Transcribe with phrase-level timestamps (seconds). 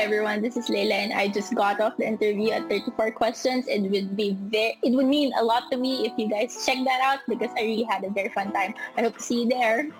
[0.00, 3.66] Hi everyone, this is Leila and I just got off the interview at 34 questions.
[3.68, 6.78] It would be very, it would mean a lot to me if you guys check
[6.86, 8.72] that out because I really had a very fun time.
[8.96, 9.90] I hope to see you there.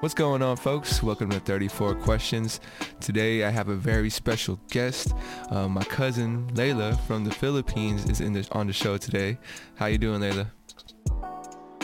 [0.00, 1.04] What's going on, folks?
[1.04, 2.58] Welcome to 34 Questions.
[2.98, 5.14] Today, I have a very special guest.
[5.50, 9.38] Uh, my cousin Layla from the Philippines is in the, on the show today.
[9.76, 10.50] How you doing, Layla?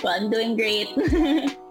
[0.02, 1.56] Well, I'm doing great.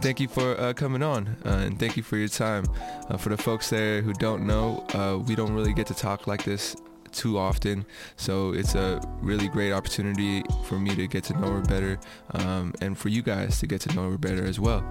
[0.00, 2.64] thank you for uh, coming on, uh, and thank you for your time.
[3.08, 6.26] Uh, for the folks there who don't know, uh, we don't really get to talk
[6.26, 6.76] like this
[7.12, 7.84] too often.
[8.16, 11.98] So it's a really great opportunity for me to get to know her better
[12.32, 14.84] um, and for you guys to get to know her better as well.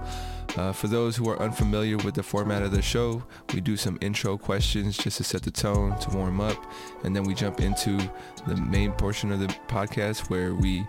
[0.56, 3.98] Uh, for those who are unfamiliar with the format of the show, we do some
[4.00, 6.56] intro questions just to set the tone, to warm up,
[7.04, 7.96] and then we jump into
[8.46, 10.86] the main portion of the podcast where we,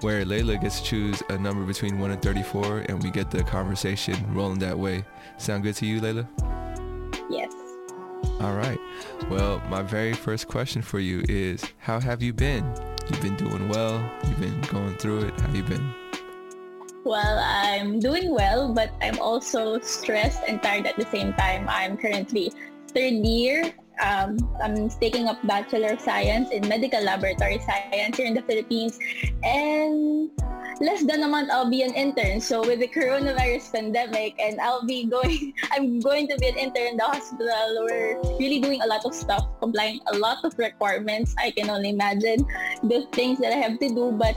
[0.00, 3.44] where Layla gets to choose a number between 1 and 34, and we get the
[3.44, 5.04] conversation rolling that way.
[5.36, 6.26] Sound good to you, Layla?
[7.30, 7.61] Yes.
[8.42, 8.78] All right.
[9.30, 12.64] Well, my very first question for you is, how have you been?
[13.08, 14.02] You've been doing well.
[14.26, 15.40] You've been going through it.
[15.40, 15.94] How you been?
[17.04, 21.68] Well, I'm doing well, but I'm also stressed and tired at the same time.
[21.68, 22.52] I'm currently
[22.88, 23.72] third year.
[24.02, 28.98] Um, I'm taking up Bachelor of Science in Medical Laboratory Science here in the Philippines.
[29.44, 30.30] And
[30.80, 32.40] less than a month, I'll be an intern.
[32.40, 36.86] So with the coronavirus pandemic, and I'll be going, I'm going to be an intern
[36.88, 37.86] in the hospital.
[37.88, 41.34] We're really doing a lot of stuff, complying a lot of requirements.
[41.38, 42.44] I can only imagine
[42.82, 44.34] the things that I have to do, but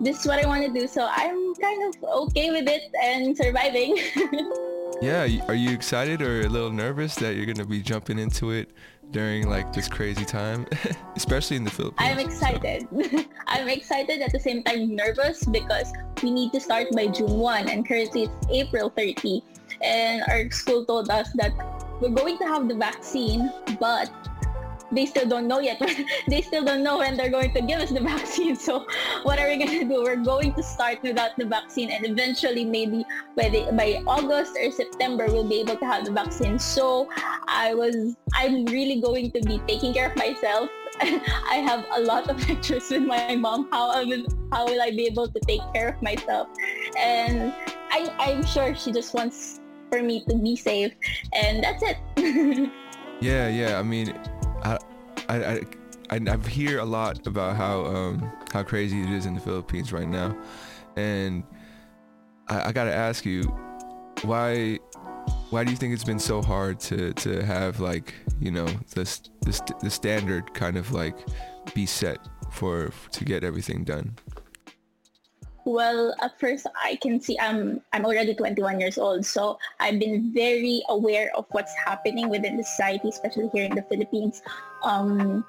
[0.00, 0.86] this is what I want to do.
[0.86, 3.96] So I'm kind of okay with it and surviving.
[5.00, 5.28] yeah.
[5.48, 8.72] Are you excited or a little nervous that you're going to be jumping into it
[9.10, 10.66] during like this crazy time,
[11.16, 11.98] especially in the Philippines?
[11.98, 12.88] I'm excited.
[12.90, 13.24] So.
[13.46, 17.68] I'm excited at the same time nervous because we need to start by June 1
[17.68, 19.42] and currently it's April 30.
[19.82, 21.52] And our school told us that
[22.00, 24.10] we're going to have the vaccine, but
[24.92, 25.80] they still don't know yet.
[26.28, 28.56] they still don't know when they're going to give us the vaccine.
[28.66, 28.86] So
[29.22, 30.02] what are we going to do?
[30.02, 33.04] We're going to start without the vaccine and eventually maybe
[33.36, 36.58] by the, by August or September we'll be able to have the vaccine.
[36.58, 37.08] So
[37.46, 40.70] I was I'm really going to be taking care of myself.
[41.00, 43.68] I have a lot of lectures with my mom.
[43.70, 46.48] How I will how will I be able to take care of myself?
[46.98, 47.52] And
[47.90, 49.60] I I'm sure she just wants
[49.90, 50.92] for me to be safe
[51.32, 52.70] and that's it.
[53.20, 53.78] yeah, yeah.
[53.78, 54.14] I mean,
[54.62, 54.78] I,
[55.28, 55.60] I,
[56.10, 59.92] I, I hear a lot about how um, how crazy it is in the Philippines
[59.92, 60.36] right now,
[60.96, 61.42] and
[62.48, 63.42] I, I got to ask you,
[64.22, 64.78] why
[65.50, 69.22] why do you think it's been so hard to to have like you know this
[69.42, 71.16] the standard kind of like
[71.74, 72.18] be set
[72.50, 74.16] for to get everything done?
[75.66, 80.30] Well, at first I can see I'm I'm already 21 years old, so I've been
[80.30, 84.46] very aware of what's happening within the society, especially here in the Philippines.
[84.86, 85.42] Um,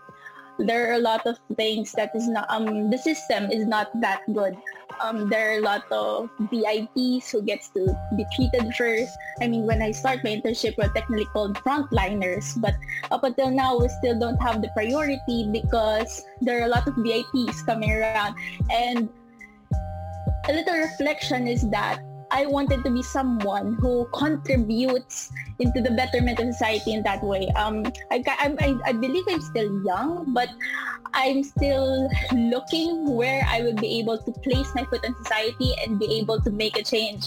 [0.57, 4.25] there are a lot of things that is not um the system is not that
[4.33, 4.57] good.
[5.05, 7.85] Um, there are a lot of VIPs who gets to
[8.17, 9.13] be treated first.
[9.37, 12.73] I mean, when I start my internship, we're technically called frontliners, but
[13.13, 16.97] up until now, we still don't have the priority because there are a lot of
[16.97, 18.33] VIPs coming around,
[18.73, 19.13] and
[20.49, 21.99] a little reflection is that
[22.31, 27.47] I wanted to be someone who contributes into the betterment of society in that way.
[27.55, 30.49] Um, I, I, I believe I'm still young, but
[31.13, 35.99] I'm still looking where I will be able to place my foot in society and
[35.99, 37.25] be able to make a change,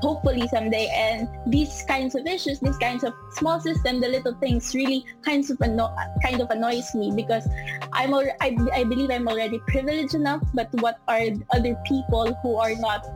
[0.00, 0.88] hopefully someday.
[0.94, 5.50] And these kinds of issues, these kinds of small system, the little things really kinds
[5.50, 7.46] of anno- kind of annoys me because
[7.92, 11.20] I'm al- I, I believe I'm already privileged enough, but what are
[11.52, 13.06] other people who are not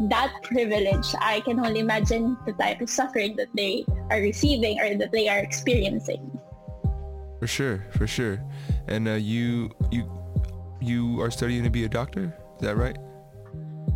[0.00, 4.94] that privilege, I can only imagine the type of suffering that they are receiving or
[4.96, 6.38] that they are experiencing.
[7.38, 8.42] For sure, for sure.
[8.86, 10.10] And uh, you you
[10.80, 12.34] you are studying to be a doctor.
[12.58, 12.98] Is that right?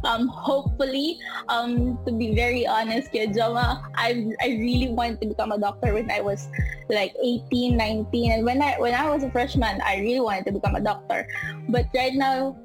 [0.04, 1.18] Um, hopefully,
[1.48, 6.10] um, to be very honest, Joma, I I really wanted to become a doctor when
[6.10, 6.50] I was
[6.91, 10.53] like 18, 19, and when I when I was a freshman, I really wanted to
[10.59, 11.27] become a doctor.
[11.68, 12.59] But right now,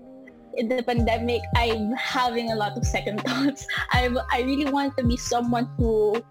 [0.58, 3.66] in the pandemic, I'm having a lot of second thoughts.
[3.92, 6.22] I I really want to be someone who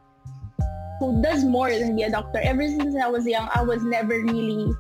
[0.99, 2.41] who does more than be a doctor.
[2.43, 4.73] Ever since I was young, I was never really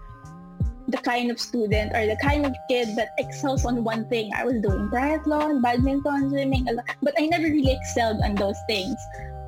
[0.88, 4.30] the kind of student or the kind of kid that excels on one thing.
[4.34, 8.58] I was doing triathlon, badminton, swimming, a lot, but I never really excelled on those
[8.68, 8.96] things.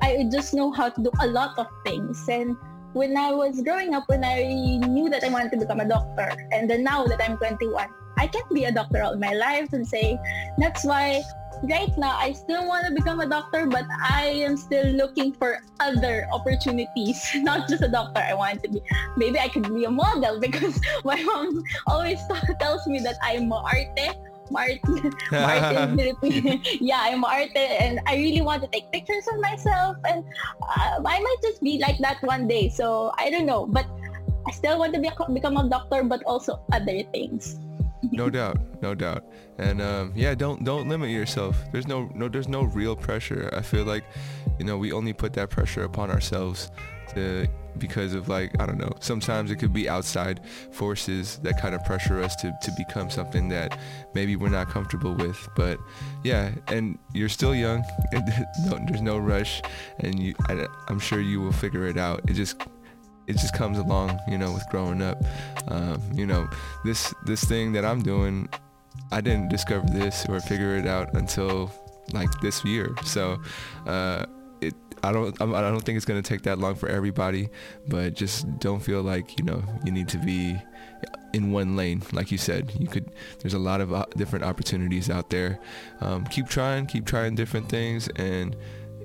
[0.01, 2.19] I just know how to do a lot of things.
[2.27, 2.55] And
[2.93, 4.43] when I was growing up, when I
[4.87, 7.87] knew that I wanted to become a doctor, and then now that I'm 21,
[8.19, 10.19] I can't be a doctor all my life and say
[10.59, 11.23] that's why
[11.63, 15.59] right now I still want to become a doctor, but I am still looking for
[15.79, 18.21] other opportunities, not just a doctor.
[18.21, 18.81] I want to be,
[19.17, 22.19] maybe I could be a model because my mom always
[22.59, 24.15] tells me that I'm a arte.
[24.51, 24.81] Mart,
[25.31, 25.61] Mart
[26.81, 30.25] yeah, I'm a arte and I really want to take pictures of myself and
[30.63, 32.67] uh, I might just be like that one day.
[32.69, 33.85] So I don't know, but
[34.47, 37.59] I still want to be, become a doctor, but also other things
[38.11, 39.25] no doubt, no doubt.
[39.57, 41.57] And um, yeah, don't don't limit yourself.
[41.71, 43.49] There's no no there's no real pressure.
[43.53, 44.03] I feel like,
[44.57, 46.71] you know, we only put that pressure upon ourselves
[47.13, 47.47] to
[47.77, 48.91] because of like I don't know.
[48.99, 50.41] Sometimes it could be outside
[50.71, 53.79] forces that kind of pressure us to to become something that
[54.13, 55.47] maybe we're not comfortable with.
[55.55, 55.79] But
[56.23, 57.83] yeah, and you're still young.
[58.87, 59.61] there's no rush,
[59.99, 62.21] and you I, I'm sure you will figure it out.
[62.29, 62.61] It just
[63.29, 65.23] it just comes along, you know, with growing up.
[65.67, 66.49] Um, you know,
[66.83, 68.49] this this thing that I'm doing,
[69.11, 71.71] I didn't discover this or figure it out until
[72.11, 72.89] like this year.
[73.05, 73.39] So,
[73.85, 74.25] uh,
[74.61, 74.73] it
[75.03, 77.49] I don't I don't think it's gonna take that long for everybody,
[77.87, 80.59] but just don't feel like you know you need to be
[81.31, 85.09] in one lane like you said you could there's a lot of uh, different opportunities
[85.09, 85.59] out there
[86.01, 88.55] um, keep trying keep trying different things and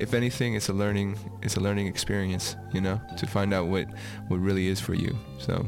[0.00, 3.87] if anything, it's a learning it's a learning experience, you know, to find out what
[4.29, 5.17] what really is for you.
[5.38, 5.67] So,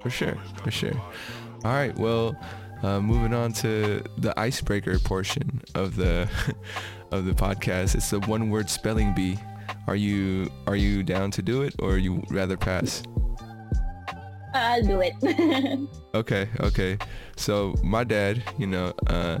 [0.00, 0.94] for sure, for sure.
[1.64, 2.36] All right, well,
[2.82, 6.28] uh, moving on to the icebreaker portion of the
[7.10, 7.94] of the podcast.
[7.94, 9.38] It's the one word spelling bee.
[9.86, 13.02] Are you are you down to do it, or you rather pass?
[14.52, 15.14] I'll do it.
[16.14, 16.98] okay, okay.
[17.36, 19.40] So my dad, you know, uh,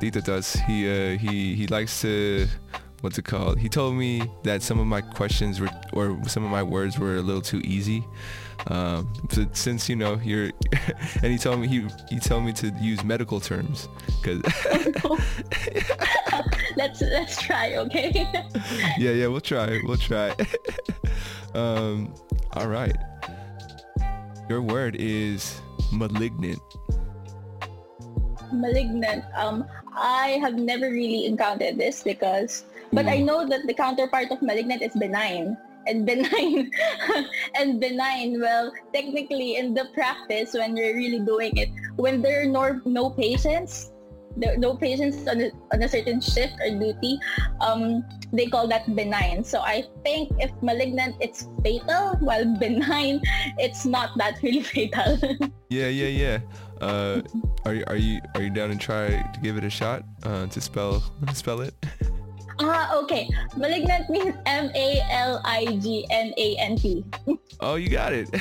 [0.00, 0.52] Tito does.
[0.66, 2.46] He uh, he he likes to
[3.00, 3.58] what's it called?
[3.58, 7.16] He told me that some of my questions were, or some of my words were
[7.16, 8.04] a little too easy.
[8.66, 9.08] Um,
[9.52, 10.50] since you know you're,
[11.22, 13.88] and he told me he he told me to use medical terms
[14.20, 14.42] because.
[16.76, 18.10] let's let's try, okay?
[18.98, 19.80] yeah, yeah, we'll try.
[19.84, 20.34] We'll try.
[21.54, 22.12] um,
[22.52, 22.96] all right.
[24.48, 25.60] Your word is
[25.92, 26.60] malignant.
[28.52, 29.24] Malignant.
[29.36, 33.12] Um, I have never really encountered this because but mm.
[33.12, 35.56] I know that the counterpart of malignant is benign.
[35.86, 36.70] And benign
[37.56, 42.44] and benign, well, technically in the practice when you're really doing it, when there are
[42.44, 43.90] no, no patients,
[44.36, 47.18] there no patients on a, on a certain shift or duty,
[47.60, 49.42] um, they call that benign.
[49.42, 53.20] So I think if malignant, it's fatal, while benign,
[53.58, 55.18] it's not that really fatal.
[55.68, 56.38] yeah, yeah, yeah.
[56.80, 57.22] Uh,
[57.64, 60.46] are you are you are you down to try to give it a shot uh,
[60.46, 61.02] to spell
[61.32, 61.74] spell it?
[62.60, 63.28] Ah, okay.
[63.56, 65.04] Malignant means M-A-L-I-G-N-A-N-T.
[67.60, 68.28] oh, you got it.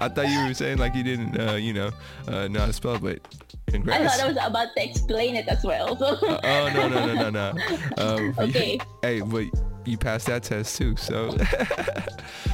[0.00, 1.90] I thought you were saying like you didn't, uh, you know,
[2.28, 3.20] uh, know how to spell, but
[3.66, 4.00] congrats.
[4.00, 5.96] I thought I was about to explain it as well.
[5.96, 6.06] So.
[6.06, 7.54] uh, oh, no, no, no, no, no.
[7.98, 8.78] Um, okay.
[9.02, 9.46] hey, but
[9.84, 11.36] you passed that test too, so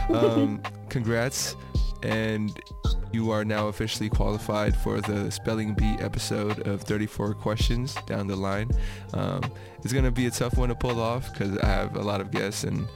[0.15, 1.57] um, congrats.
[2.03, 2.59] And
[3.13, 8.37] you are now officially qualified for the Spelling Bee episode of 34 questions down the
[8.37, 8.71] line.
[9.15, 9.43] Um,
[9.83, 12.21] it's going to be a tough one to pull off because I have a lot
[12.21, 12.87] of guests and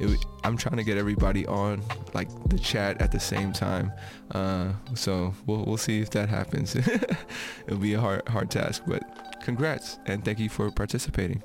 [0.00, 1.82] it, I'm trying to get everybody on
[2.12, 3.92] like the chat at the same time.
[4.30, 6.76] Uh, so we'll, we'll see if that happens.
[7.66, 11.42] It'll be a hard, hard task, but congrats and thank you for participating.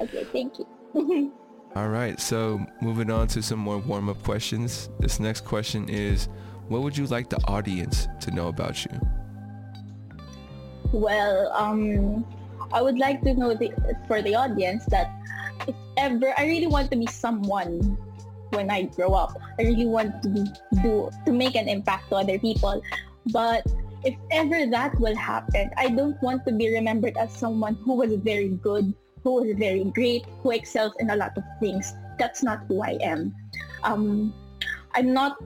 [0.00, 1.32] Okay, thank you.
[1.76, 4.88] All right, so moving on to some more warm-up questions.
[4.98, 6.28] This next question is,
[6.68, 8.90] what would you like the audience to know about you?
[10.92, 12.26] Well, um,
[12.72, 13.72] I would like to know the,
[14.06, 15.12] for the audience that
[15.66, 17.96] if ever I really want to be someone
[18.50, 20.28] when I grow up, I really want to
[20.82, 22.82] do to make an impact to other people.
[23.32, 23.66] But
[24.04, 28.14] if ever that will happen, I don't want to be remembered as someone who was
[28.14, 28.94] very good,
[29.28, 31.94] who was very great, who excels in a lot of things.
[32.18, 33.34] That's not who I am.
[33.84, 34.32] Um,
[34.94, 35.36] I'm not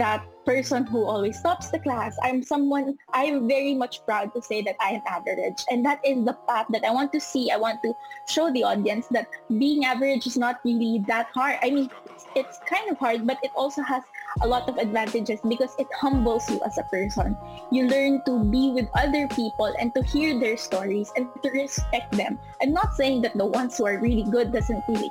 [0.00, 2.16] that person who always stops the class.
[2.22, 5.62] I'm someone, I'm very much proud to say that I am average.
[5.70, 7.50] And that is the path that I want to see.
[7.50, 7.92] I want to
[8.28, 11.58] show the audience that being average is not really that hard.
[11.62, 11.90] I mean,
[12.34, 14.02] it's kind of hard, but it also has
[14.40, 17.36] a lot of advantages because it humbles you as a person.
[17.70, 22.16] You learn to be with other people and to hear their stories and to respect
[22.16, 22.38] them.
[22.62, 25.10] I'm not saying that the ones who are really good doesn't really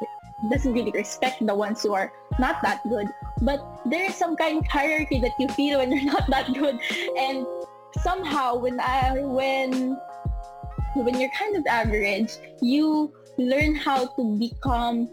[0.51, 3.07] doesn't really respect the ones who are not that good.
[3.41, 6.79] But there is some kind of hierarchy that you feel when you're not that good.
[7.17, 7.45] And
[8.01, 9.97] somehow when I when
[10.95, 15.09] when you're kind of average, you learn how to become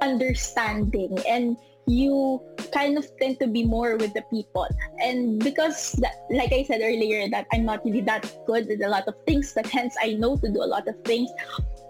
[0.00, 1.56] understanding and
[1.86, 4.66] you kind of tend to be more with the people.
[4.98, 8.88] And because, that, like I said earlier, that I'm not really that good at a
[8.88, 11.30] lot of things, but hence I know to do a lot of things,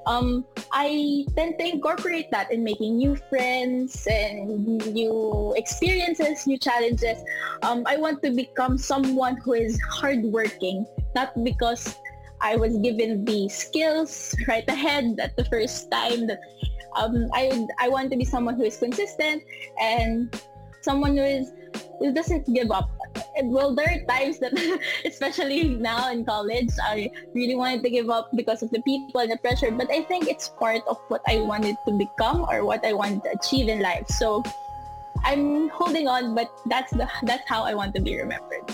[0.07, 7.19] um, I tend to incorporate that in making new friends and new experiences, new challenges.
[7.63, 11.97] Um, I want to become someone who is hardworking, not because
[12.41, 16.41] I was given the skills right ahead at the first time that
[16.97, 19.43] um, I I want to be someone who is consistent
[19.81, 20.33] and
[20.83, 21.53] someone who is
[21.99, 22.91] who doesn't give up.
[23.43, 24.53] Well, there are times that,
[25.05, 29.31] especially now in college, I really wanted to give up because of the people and
[29.31, 29.71] the pressure.
[29.71, 33.25] But I think it's part of what I wanted to become or what I wanted
[33.25, 34.09] to achieve in life.
[34.09, 34.43] So
[35.25, 38.65] I'm holding on, but that's the that's how I want to be remembered.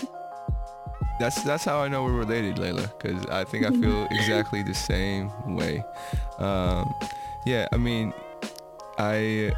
[1.19, 4.75] That's that's how I know we're related, Layla, because I think I feel exactly the
[4.75, 5.83] same way.
[6.39, 6.93] Um,
[7.45, 8.13] yeah, I mean,
[8.97, 9.53] I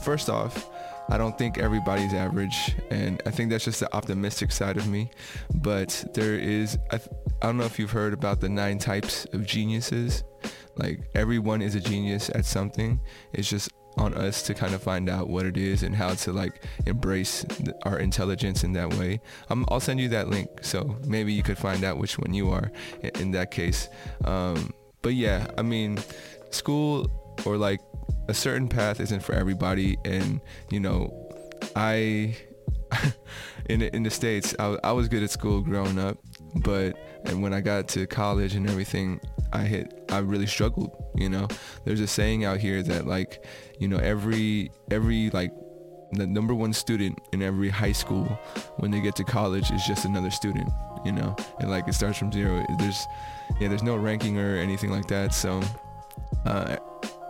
[0.00, 0.70] first off,
[1.08, 5.10] I don't think everybody's average, and I think that's just the optimistic side of me.
[5.54, 9.46] But there is, I, I don't know if you've heard about the nine types of
[9.46, 10.24] geniuses.
[10.76, 13.00] Like everyone is a genius at something.
[13.32, 16.32] It's just on us to kind of find out what it is and how to
[16.32, 17.46] like embrace
[17.82, 19.20] our intelligence in that way.
[19.50, 22.50] Um, I'll send you that link so maybe you could find out which one you
[22.50, 23.88] are in, in that case.
[24.24, 25.98] Um, but yeah, I mean,
[26.54, 27.10] school
[27.44, 27.80] or like
[28.28, 31.12] a certain path isn't for everybody and you know,
[31.76, 32.36] I
[33.68, 36.18] in in the states I, I was good at school growing up
[36.56, 39.20] but and when I got to college and everything
[39.52, 41.48] I hit I really struggled you know?
[41.84, 43.44] There's a saying out here that like
[43.78, 45.52] you know every every like
[46.12, 48.26] the number one student in every high school
[48.76, 50.68] when they get to college is just another student
[51.04, 51.36] you know?
[51.60, 52.64] And like it starts from zero.
[52.78, 53.06] There's
[53.60, 55.62] yeah there's no ranking or anything like that so
[56.44, 56.76] uh,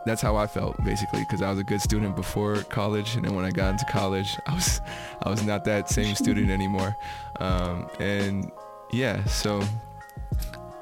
[0.04, 3.34] that's how I felt basically because I was a good student before college and then
[3.34, 4.80] when I got into college I was
[5.22, 6.94] I was not that same student anymore.
[7.40, 8.50] Um, and
[8.92, 9.62] yeah so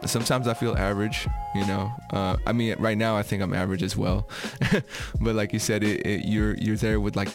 [0.04, 1.92] sometimes I feel average you know?
[2.10, 4.28] Uh, I mean right now I think I'm average as well.
[5.20, 7.28] But like you said it, it, you're you're there with like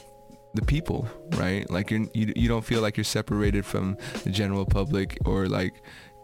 [0.53, 1.07] the people
[1.38, 1.69] right?
[1.69, 5.81] Like you're, you you don't feel like you're separated from the general public or like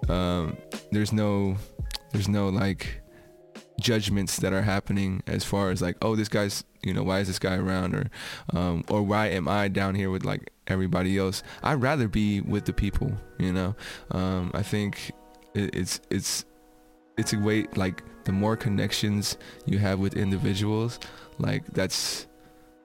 [0.10, 0.58] um,
[0.92, 1.56] there's no
[2.12, 3.03] there's no like
[3.84, 7.28] judgments that are happening as far as like oh this guy's you know why is
[7.28, 7.96] this guy around?
[7.96, 8.10] Or
[8.54, 11.44] um, or why am I down here with like everybody else?
[11.62, 13.76] I'd rather be with the people you know?
[14.12, 15.12] Um, I think
[15.54, 16.46] it, it's it's
[17.18, 21.00] it's a way like the more connections you have with individuals
[21.38, 22.28] like that's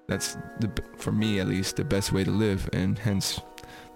[0.08, 3.40] that's the for me at least the best way to live and hence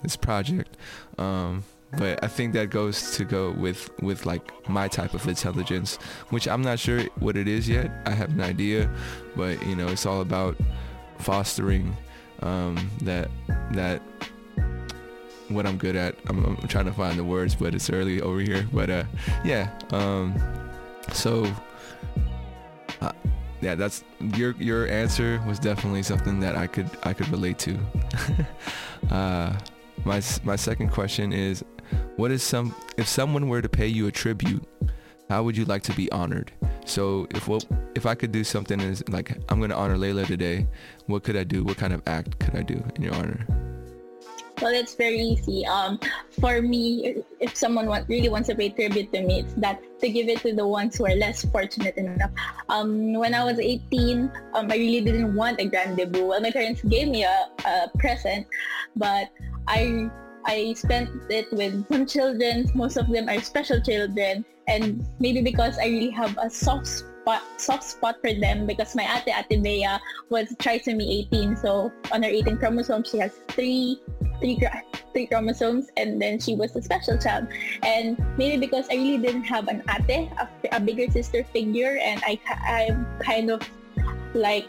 [0.03, 0.77] this project.
[1.19, 1.65] Um,
[1.97, 5.97] but I think that goes to go with with like my type of intelligence,
[6.31, 7.91] which I'm not sure what it is yet.
[8.07, 8.91] I have an idea,
[9.37, 10.57] but you know, it's all about
[11.19, 11.97] fostering
[12.41, 13.31] um, that
[13.73, 14.03] that
[15.49, 16.17] what I'm good at.
[16.29, 18.67] I'm, I'm, trying to find the words, but it's early over here.
[18.73, 19.05] But uh,
[19.45, 20.35] yeah, um,
[21.13, 21.47] so.
[23.01, 23.13] Uh,
[23.61, 24.03] yeah, that's
[24.37, 27.79] your your answer was definitely something that I could I could relate to.
[29.11, 29.57] uh,
[30.05, 31.65] my my second question is
[32.17, 34.65] what is some if someone were to pay you a tribute,
[35.29, 36.53] how would you like to be honored?
[36.85, 40.67] So if what if I could do something is like I'm gonna honor Layla today,
[41.07, 41.65] what could I do?
[41.65, 43.47] What kind of act could I do in your honor?
[44.63, 45.67] Well, it's very easy.
[45.67, 45.99] Um,
[46.39, 50.09] for me, if someone want, really wants to pay tribute to me, it's that to
[50.09, 52.31] give it to the ones who are less fortunate enough.
[52.69, 56.27] Um, when I was 18, um, I really didn't want a grand debut.
[56.27, 58.47] Well, my parents gave me a, a present,
[58.95, 59.31] but
[59.67, 60.09] I
[60.45, 62.71] I spent it with some children.
[62.75, 64.45] Most of them are special children.
[64.69, 69.03] And maybe because I really have a soft spot, soft spot for them because my
[69.05, 69.87] ate, Ate Bea,
[70.31, 71.57] was trisomy 18.
[71.57, 74.01] So on her 18 chromosome, she has three,
[74.41, 74.61] three,
[75.13, 77.49] three chromosomes and then she was a special child.
[77.83, 82.23] And maybe because I really didn't have an ate, a, a bigger sister figure, and
[82.25, 83.63] I, I'm kind of
[84.35, 84.69] like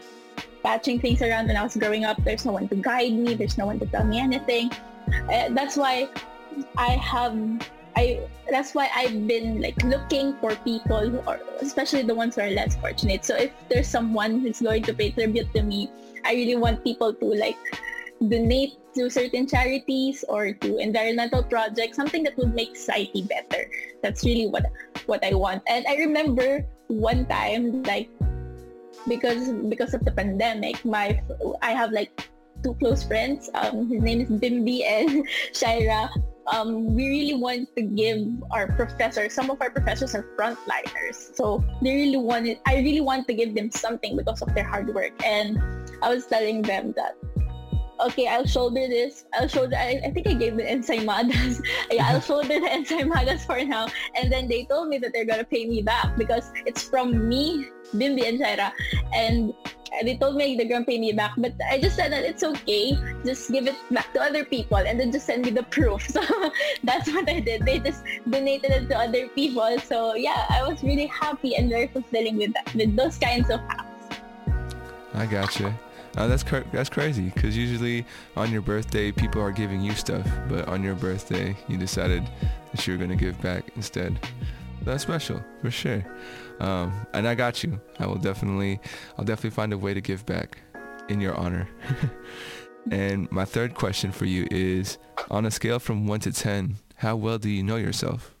[0.62, 2.22] patching things around when I was growing up.
[2.24, 3.34] There's no one to guide me.
[3.34, 4.70] There's no one to tell me anything.
[5.28, 6.08] That's why
[6.76, 7.36] I have
[7.96, 12.50] I that's why I've been like looking for people are especially the ones who are
[12.50, 13.24] less fortunate.
[13.24, 15.90] So if there's someone who's going to pay tribute to me,
[16.24, 17.58] I really want people to like
[18.28, 23.70] donate to certain charities or to environmental projects, something that would make society better.
[24.02, 24.66] That's really what
[25.06, 25.62] what I want.
[25.68, 28.10] And I remember one time like
[29.06, 31.22] because because of the pandemic, my
[31.62, 32.10] I have like
[32.64, 33.50] two close friends.
[33.54, 36.08] Um, his name is Bimbi and Shaira.
[36.52, 41.34] Um, we really want to give our professors, some of our professors are frontliners.
[41.36, 44.92] So they really wanted, I really want to give them something because of their hard
[44.94, 45.12] work.
[45.24, 45.58] And
[46.02, 47.16] I was telling them that
[48.00, 49.24] okay, I'll shoulder this.
[49.34, 49.76] I'll shoulder.
[49.76, 51.60] I, I think I gave the ensaimadas.
[51.90, 53.88] yeah, I'll shoulder the ensaimadas for now.
[54.14, 57.68] And then they told me that they're gonna pay me back because it's from me,
[57.94, 58.72] Bimbi and Shaira.
[59.14, 59.54] And
[60.02, 62.98] they told me they're gonna pay me back, but I just said that it's okay.
[63.24, 66.08] Just give it back to other people and then just send me the proof.
[66.08, 66.20] So
[66.82, 67.64] that's what I did.
[67.64, 69.78] They just donated it to other people.
[69.80, 73.60] So yeah, I was really happy and very fulfilling with that, with those kinds of
[73.60, 74.18] apps.
[75.14, 75.78] I gotcha.
[76.16, 78.06] Uh, that's that's crazy because usually
[78.36, 82.24] on your birthday people are giving you stuff, but on your birthday you decided
[82.70, 84.18] that you're gonna give back instead.
[84.82, 86.04] That's special for sure.
[86.60, 87.80] Um, and I got you.
[87.98, 88.80] I will definitely,
[89.18, 90.58] I'll definitely find a way to give back
[91.08, 91.68] in your honor.
[92.90, 94.98] and my third question for you is,
[95.30, 98.33] on a scale from one to ten, how well do you know yourself?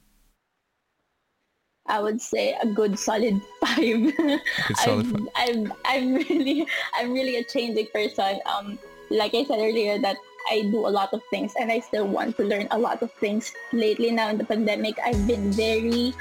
[1.86, 3.76] I would say a good solid five.
[4.16, 4.40] Good
[4.76, 5.28] solid I'm, five.
[5.36, 8.40] I'm, I'm really, I'm really a changing person.
[8.46, 8.78] Um,
[9.10, 10.16] like I said earlier, that
[10.48, 13.12] I do a lot of things and I still want to learn a lot of
[13.12, 13.52] things.
[13.72, 16.14] Lately now in the pandemic, I've been very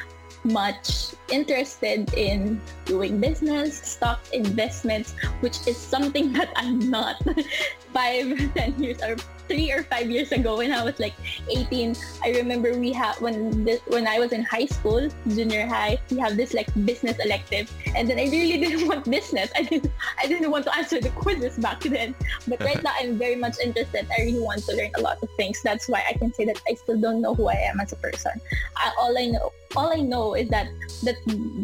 [0.43, 7.23] much interested in doing business, stock investments, which is something that I'm not
[7.93, 9.15] five, ten years or
[9.47, 11.13] three or five years ago when I was like
[11.49, 15.99] 18, I remember we had when this, when I was in high school, junior high,
[16.09, 19.51] we have this like business elective, and then I really didn't want business.
[19.55, 22.15] I didn't I didn't want to answer the quizzes back then.
[22.47, 24.07] But right now, I'm very much interested.
[24.17, 25.61] I really want to learn a lot of things.
[25.63, 27.97] That's why I can say that I still don't know who I am as a
[27.97, 28.39] person.
[28.75, 30.67] I, all I know all I know is that
[31.03, 31.15] that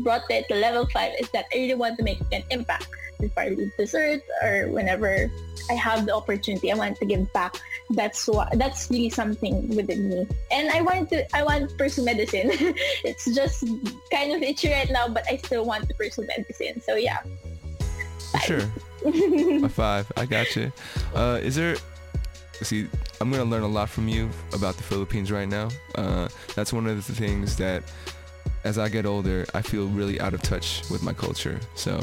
[0.03, 2.87] brought it to level five is that I really want to make an impact
[3.19, 5.29] before I leave dessert or whenever
[5.69, 7.55] I have the opportunity, I want to give back.
[7.91, 10.27] That's what that's really something within me.
[10.51, 12.49] And I want to I want to pursue medicine.
[13.03, 13.65] it's just
[14.11, 16.81] kind of itchy right now, but I still want to pursue medicine.
[16.81, 17.19] So yeah.
[18.31, 18.41] Five.
[18.43, 18.65] Sure.
[19.65, 20.11] a five.
[20.17, 20.71] I got you.
[21.13, 21.75] Uh, is there
[22.61, 22.87] see
[23.21, 26.85] i'm to learn a lot from you about the philippines right now uh, that's one
[26.87, 27.83] of the things that
[28.63, 31.59] as I get older, I feel really out of touch with my culture.
[31.75, 32.01] So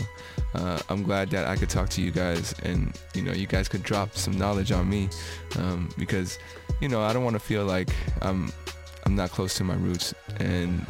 [0.54, 3.68] uh, I'm glad that I could talk to you guys and, you know, you guys
[3.68, 5.08] could drop some knowledge on me
[5.58, 6.38] um, because,
[6.80, 7.90] you know, I don't want to feel like
[8.22, 8.52] I'm,
[9.04, 10.14] I'm not close to my roots.
[10.40, 10.86] And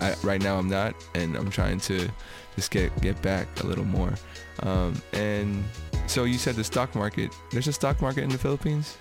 [0.00, 2.08] I, right now I'm not, and I'm trying to
[2.56, 4.14] just get, get back a little more.
[4.60, 5.64] Um, and
[6.06, 8.98] so you said the stock market, there's a stock market in the Philippines?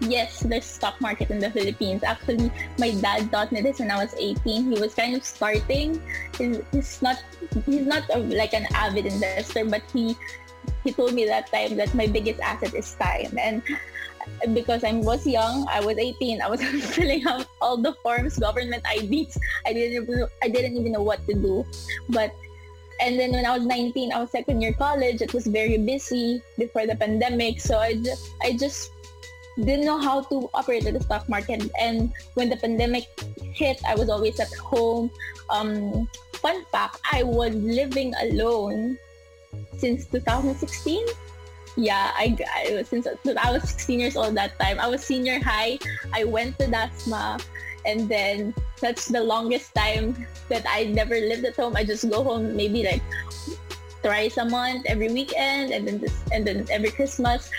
[0.00, 2.02] Yes, there's stock market in the Philippines.
[2.02, 4.72] Actually, my dad taught me this when I was 18.
[4.72, 6.02] He was kind of starting.
[6.36, 7.22] He's, he's not
[7.66, 10.16] he's not a, like an avid investor, but he
[10.84, 13.62] he told me that time that my biggest asset is time and
[14.52, 16.42] because I was young, I was 18.
[16.42, 16.62] I was
[16.94, 19.38] filling out all the forms, government IDs.
[19.66, 21.64] I didn't I didn't even know what to do.
[22.08, 22.34] But
[23.00, 25.22] and then when I was 19, I was second year college.
[25.22, 28.92] It was very busy before the pandemic, so I just I just
[29.64, 31.70] didn't know how to operate in the stock market.
[31.80, 33.06] And when the pandemic
[33.40, 35.10] hit, I was always at home.
[35.50, 38.98] Um, fun fact, I was living alone
[39.76, 41.06] since 2016.
[41.76, 44.80] Yeah, I, I since I was 16 years old that time.
[44.80, 45.78] I was senior high.
[46.12, 47.40] I went to Dasma
[47.86, 51.76] and then that's the longest time that I never lived at home.
[51.76, 53.02] I just go home maybe like
[54.02, 57.50] thrice a month, every weekend, and then this, and then every Christmas.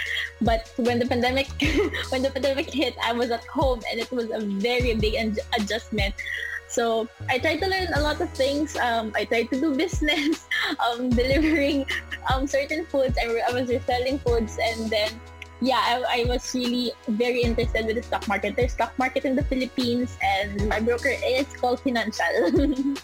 [0.42, 1.48] But when the pandemic,
[2.10, 5.16] when the pandemic hit, I was at home, and it was a very big
[5.58, 6.16] adjustment.
[6.70, 8.78] So I tried to learn a lot of things.
[8.78, 10.48] Um, I tried to do business,
[10.78, 11.86] um, delivering
[12.32, 13.18] um, certain foods.
[13.18, 15.20] I, I was reselling foods, and then
[15.62, 18.56] yeah, I, I, was really very interested with the stock market.
[18.56, 22.24] There's stock market in the Philippines, and my broker is called Financial.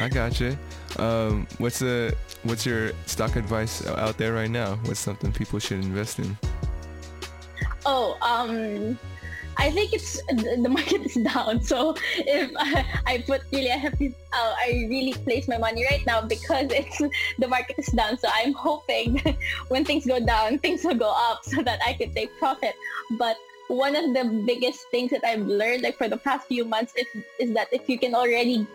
[0.00, 0.58] I got you.
[0.98, 4.76] Um, what's the what's your stock advice out there right now?
[4.84, 6.36] What's something people should invest in?
[7.84, 8.98] Oh, um,
[9.58, 11.62] I think it's the market is down.
[11.62, 16.04] So if I, I put really I have uh, I really place my money right
[16.06, 16.98] now because it's
[17.38, 18.18] the market is down.
[18.18, 19.20] So I'm hoping
[19.68, 22.74] when things go down, things will go up so that I can take profit.
[23.18, 23.36] But
[23.68, 27.06] one of the biggest things that I've learned like for the past few months is,
[27.40, 28.66] is that if you can already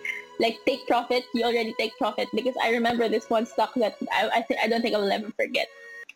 [0.41, 4.41] like take profit, you already take profit because I remember this one stock that I
[4.41, 5.67] I, I don't think I will ever forget.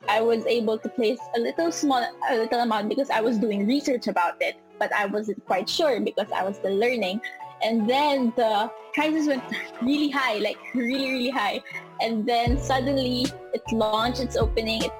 [0.10, 3.68] I was able to place a little small a little amount because I was doing
[3.68, 7.22] research about it, but I wasn't quite sure because I was still learning.
[7.64, 9.44] And then the prices went
[9.82, 11.62] really high, like really, really high.
[12.02, 14.84] And then suddenly it launched its opening.
[14.84, 14.92] It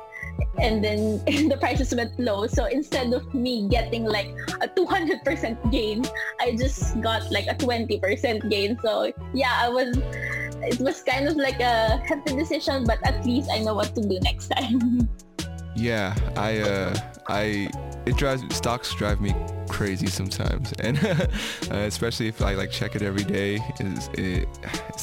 [0.60, 2.48] and then the prices went low.
[2.48, 4.28] So instead of me getting like
[4.62, 6.06] a 200% gain,
[6.40, 8.78] I just got like a 20% gain.
[8.84, 9.98] So yeah, I was,
[10.64, 14.02] it was kind of like a hefty decision, but at least I know what to
[14.02, 15.10] do next time.
[15.76, 16.96] yeah, I uh,
[17.28, 17.70] I
[18.06, 19.34] it drives stocks drive me
[19.70, 21.28] crazy sometimes, and uh,
[21.72, 23.60] especially if I like check it every day.
[23.80, 24.48] It,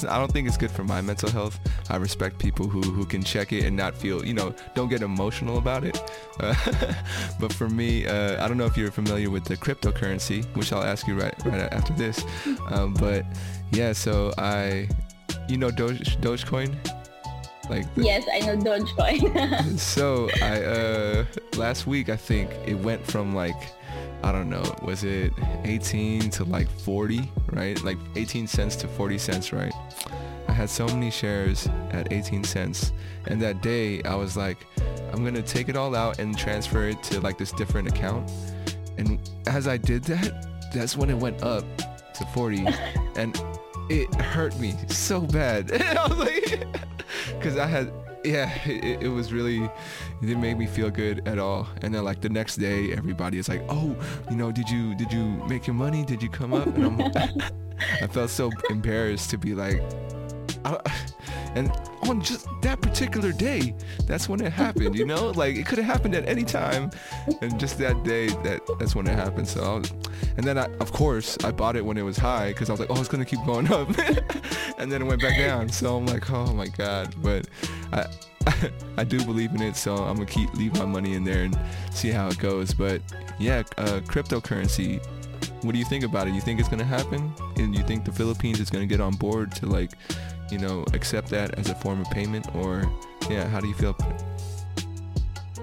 [0.08, 1.58] I don't think it's good for my mental health.
[1.90, 5.02] I respect people who who can check it and not feel you know don't get
[5.02, 6.00] emotional about it.
[6.40, 6.54] Uh,
[7.40, 10.84] but for me, uh, I don't know if you're familiar with the cryptocurrency, which I'll
[10.84, 12.24] ask you right right after this.
[12.70, 13.24] Um, but
[13.72, 14.88] yeah, so I
[15.48, 17.01] you know Doge Dogecoin.
[17.68, 19.78] Like the, yes, I know Dogecoin.
[19.78, 21.24] so I uh
[21.56, 23.72] last week I think it went from like
[24.24, 25.32] I don't know, was it
[25.64, 27.82] 18 to like 40, right?
[27.82, 29.72] Like 18 cents to 40 cents, right?
[30.48, 32.92] I had so many shares at 18 cents.
[33.26, 34.66] And that day I was like,
[35.12, 38.30] I'm going to take it all out and transfer it to like this different account.
[38.98, 41.64] And as I did that, that's when it went up
[42.14, 42.66] to 40
[43.16, 43.42] and
[43.92, 45.70] it hurt me so bad.
[45.82, 46.64] I was like,
[47.40, 47.92] cause I had
[48.24, 49.70] yeah, it, it, was really, it
[50.20, 51.66] didn't make me feel good at all.
[51.82, 53.96] And then like the next day, everybody is like, oh,
[54.30, 56.04] you know, did you did you make your money?
[56.04, 56.66] Did you come up?
[56.68, 57.00] And I'm,
[58.00, 59.82] I felt so embarrassed to be like,
[61.54, 61.70] and
[62.08, 63.74] on just that particular day,
[64.06, 64.94] that's when it happened.
[64.96, 66.90] You know, like it could have happened at any time,
[67.40, 69.48] and just that day, that that's when it happened.
[69.48, 72.70] So, I and then I, of course, I bought it when it was high because
[72.70, 73.88] I was like, oh, it's gonna keep going up,
[74.78, 75.68] and then it went back down.
[75.68, 77.14] So I'm like, oh my god.
[77.22, 77.46] But
[77.92, 78.06] I,
[78.96, 81.58] I do believe in it, so I'm gonna keep leave my money in there and
[81.90, 82.74] see how it goes.
[82.74, 83.02] But
[83.38, 85.04] yeah, uh, cryptocurrency.
[85.62, 86.34] What do you think about it?
[86.34, 87.32] You think it's gonna happen?
[87.56, 89.92] And you think the Philippines is gonna get on board to like
[90.52, 92.84] you know, accept that as a form of payment or
[93.30, 93.96] yeah, how do you feel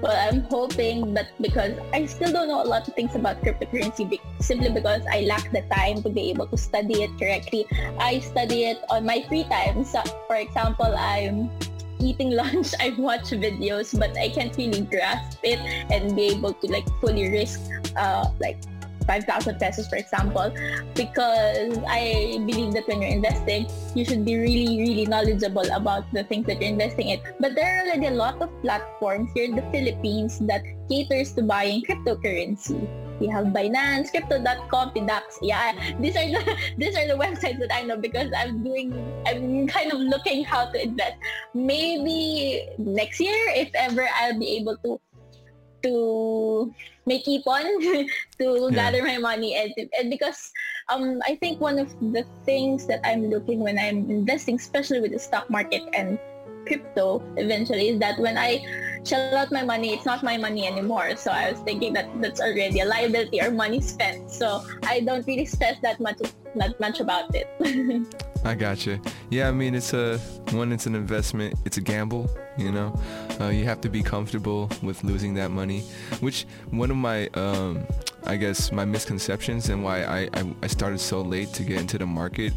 [0.01, 4.17] Well, I'm hoping, but because I still don't know a lot of things about cryptocurrency,
[4.41, 7.67] simply because I lack the time to be able to study it correctly.
[7.99, 9.85] I study it on my free time.
[9.85, 11.51] So, for example, I'm
[11.99, 15.59] eating lunch, I watch videos, but I can't really grasp it
[15.91, 17.61] and be able to like fully risk
[17.95, 18.57] uh, like
[19.09, 20.53] 5,000 pesos, for example,
[20.93, 23.65] because I believe that when you're investing,
[23.97, 27.19] you should be really, really knowledgeable about the things that you're investing in.
[27.39, 31.41] But there are already a lot of platforms here in the Philippines that caters to
[31.41, 32.77] buying cryptocurrency.
[33.19, 35.41] We have Binance, Crypto.com, PDAX.
[35.41, 38.95] Yeah, these are the these are the websites that I know because I'm doing
[39.27, 41.17] I'm kind of looking how to invest.
[41.53, 45.01] Maybe next year, if ever I'll be able to
[45.83, 46.73] to
[47.09, 47.65] make on
[48.39, 48.69] to yeah.
[48.71, 49.57] gather my money.
[49.57, 50.53] And, and because
[50.93, 55.11] um I think one of the things that I'm looking when I'm investing especially with
[55.17, 56.21] the stock market and
[56.69, 58.61] crypto eventually is that when I
[59.03, 61.15] shell out my money it's not my money anymore.
[61.17, 64.29] So I was thinking that that's already a liability or money spent.
[64.29, 66.21] So I don't really stress that much
[66.53, 67.47] not much about it
[68.43, 68.99] I gotcha.
[69.29, 70.17] Yeah, I mean, it's a
[70.51, 70.71] one.
[70.71, 71.55] It's an investment.
[71.65, 72.29] It's a gamble.
[72.57, 72.99] You know,
[73.39, 75.81] uh, you have to be comfortable with losing that money.
[76.19, 77.85] Which one of my, um,
[78.25, 81.97] I guess, my misconceptions and why I, I I started so late to get into
[81.97, 82.53] the market.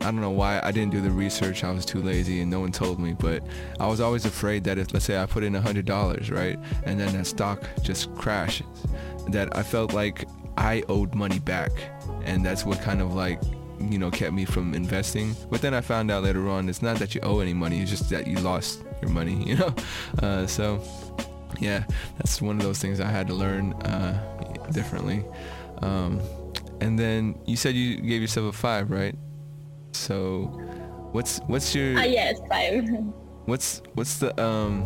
[0.00, 1.62] I don't know why I didn't do the research.
[1.62, 3.12] I was too lazy and no one told me.
[3.12, 3.44] But
[3.78, 6.58] I was always afraid that if, let's say, I put in a hundred dollars, right,
[6.82, 8.66] and then that stock just crashes,
[9.28, 11.70] that I felt like I owed money back,
[12.24, 13.40] and that's what kind of like
[13.90, 15.34] you know kept me from investing.
[15.50, 17.90] But then i found out later on it's not that you owe any money it's
[17.90, 19.74] just that you lost your money you know?
[20.22, 20.82] Uh, so
[21.60, 21.84] yeah
[22.16, 24.32] that's one of those things i had to learn uh,
[24.72, 25.24] differently.
[25.82, 26.20] Um,
[26.80, 29.14] and then you said you gave yourself a five right?
[29.92, 30.44] So
[31.12, 32.88] what's what's your uh, yes five.
[33.46, 34.84] what's what's the um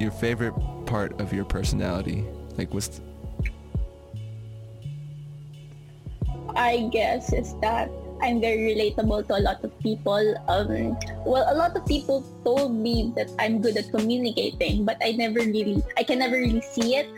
[0.00, 0.54] your favorite
[0.86, 2.24] part of your personality?
[2.56, 3.02] Like what's the,
[6.56, 7.90] I guess is that
[8.22, 10.22] I'm very relatable to a lot of people.
[10.48, 15.12] Um, well, a lot of people told me that I'm good at communicating, but I
[15.12, 17.08] never really, I can never really see it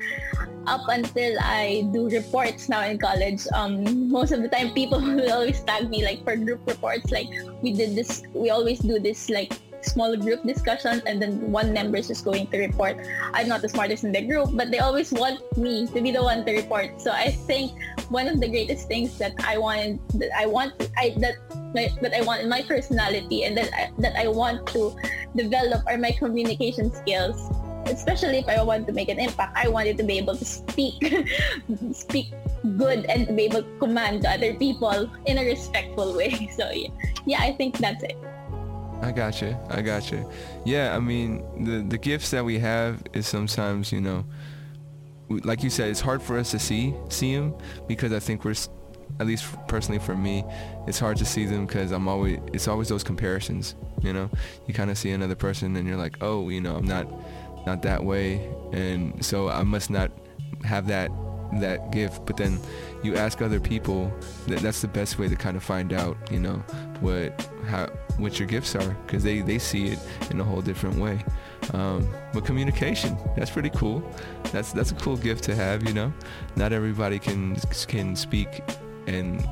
[0.67, 3.47] up until I do reports now in college.
[3.55, 7.11] Um, most of the time, people will always tag me like for group reports.
[7.11, 7.29] Like
[7.63, 11.99] we did this, we always do this like small group discussions and then one member
[11.99, 12.97] is just going to report.
[13.35, 16.23] I'm not the smartest in the group, but they always want me to be the
[16.23, 17.01] one to report.
[17.01, 17.73] So I think
[18.09, 21.37] one of the greatest things that I wanted, that I want, I that
[21.75, 24.95] that I want in my personality and that I, that I want to
[25.37, 27.51] develop are my communication skills.
[27.87, 31.01] Especially if I want to make an impact, I wanted to be able to speak,
[31.93, 32.29] speak
[32.77, 36.51] good, and to be able to command other people in a respectful way.
[36.57, 36.93] So yeah,
[37.25, 38.19] yeah, I think that's it.
[39.03, 39.57] I got you.
[39.71, 40.29] I got you.
[40.65, 44.25] Yeah, I mean, the the gifts that we have is sometimes, you know,
[45.29, 47.55] like you said, it's hard for us to see see them
[47.87, 48.55] because I think we're,
[49.19, 50.45] at least personally for me,
[50.87, 53.75] it's hard to see them because I'm always it's always those comparisons.
[54.03, 54.31] You know,
[54.67, 57.07] you kind of see another person and you're like, oh, you know, I'm not
[57.67, 60.11] not that way, and so I must not
[60.65, 61.11] have that
[61.61, 62.27] that gift.
[62.27, 62.59] But then
[63.03, 64.13] you ask other people,
[64.47, 66.57] that that's the best way to kind of find out, you know,
[67.01, 67.87] what how
[68.19, 69.99] what your gifts are, because they they see it
[70.31, 71.25] in a whole different way.
[71.73, 74.03] Um, but communication, that's pretty cool.
[74.53, 76.13] That's that's a cool gift to have, you know.
[76.57, 77.57] Not everybody can
[77.89, 78.63] can speak
[79.07, 79.47] and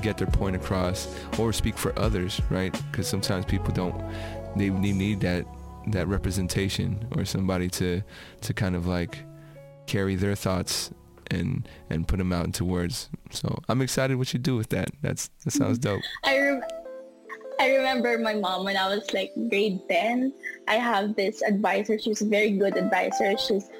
[0.00, 2.72] get their point across or speak for others, right?
[2.90, 4.02] Because sometimes people don't
[4.56, 5.46] they, they need that
[5.88, 8.02] that representation or somebody to
[8.40, 9.18] to kind of like
[9.86, 10.90] carry their thoughts
[11.32, 13.08] and and put them out into words.
[13.30, 14.90] So I'm excited what you do with that.
[15.02, 16.02] That's that sounds dope.
[16.24, 16.62] I rem-
[17.60, 20.32] I remember my mom when I was like grade 10.
[20.68, 21.98] I have this advisor.
[21.98, 23.36] She was a very good advisor.
[23.38, 23.70] She's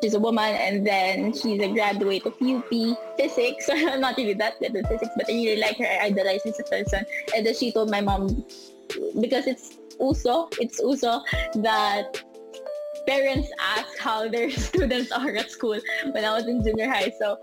[0.00, 2.70] she's a woman and then she's a graduate of UP
[3.16, 3.68] physics.
[3.72, 5.86] I'm not really that good at physics, but I really like her.
[5.86, 7.04] I idolize this person.
[7.34, 8.44] And then she told my mom
[9.20, 11.22] because it's uso, it's uso
[11.56, 12.22] that
[13.06, 15.78] parents ask how their students are at school
[16.10, 17.10] when I was in junior high.
[17.10, 17.38] So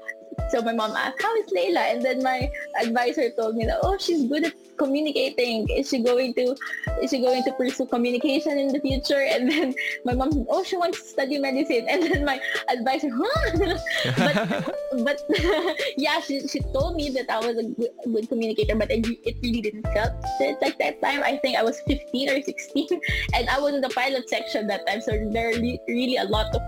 [0.50, 1.94] so my mom asked, how is Layla?
[1.94, 5.68] And then my advisor told me that, oh, she's good at communicating.
[5.70, 6.56] Is she going to
[7.02, 9.22] is she going to pursue communication in the future?
[9.22, 11.86] And then my mom said, oh, she wants to study medicine.
[11.90, 13.84] And then my advisor, huh?
[14.18, 14.64] but
[15.04, 15.22] but
[15.98, 19.36] yeah, she, she told me that I was a good, good communicator, but it, it
[19.42, 20.14] really didn't help.
[20.40, 21.24] it like that time.
[21.24, 22.88] I think I was 15 or 16,
[23.36, 25.02] and I was in the pilot section that time.
[25.02, 26.62] So there are really a lot of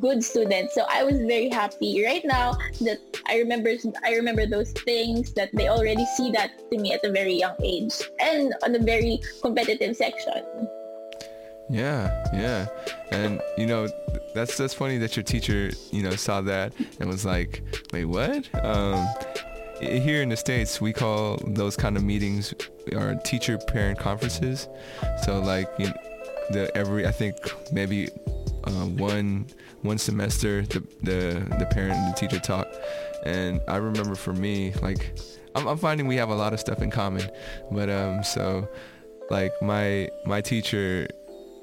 [0.00, 0.74] good students.
[0.74, 5.50] So I was very happy right now that I remember I remember those things that
[5.52, 9.20] they already see that to me at a very young age and on a very
[9.42, 10.68] competitive section.
[11.70, 12.66] Yeah, yeah.
[13.10, 13.88] And you know,
[14.34, 18.48] that's that's funny that your teacher, you know, saw that and was like, "Wait, what?"
[18.64, 19.06] Um
[19.80, 22.52] here in the states, we call those kind of meetings
[22.96, 24.68] our teacher parent conferences.
[25.24, 25.94] So like, you know,
[26.50, 27.36] the every I think
[27.72, 28.08] maybe
[28.64, 29.46] uh, one
[29.82, 32.67] one semester the, the the parent and the teacher talk
[33.24, 35.18] and i remember for me like
[35.54, 37.28] I'm, I'm finding we have a lot of stuff in common
[37.70, 38.68] but um so
[39.30, 41.08] like my my teacher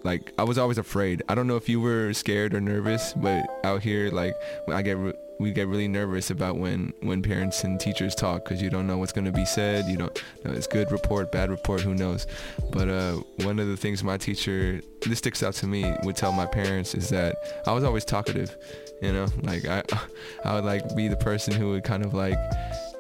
[0.06, 1.24] like I was always afraid.
[1.28, 4.36] I don't know if you were scared or nervous, but out here, like
[4.72, 8.62] I get re- we get really nervous about when when parents and teachers talk because
[8.62, 9.86] you don't know what's going to be said.
[9.86, 12.28] You don't know it's good report, bad report, who knows.
[12.72, 16.32] But uh, one of the things my teacher this sticks out to me would tell
[16.32, 18.56] my parents is that I was always talkative.
[19.02, 19.84] You know, like I
[20.44, 22.38] I would like be the person who would kind of like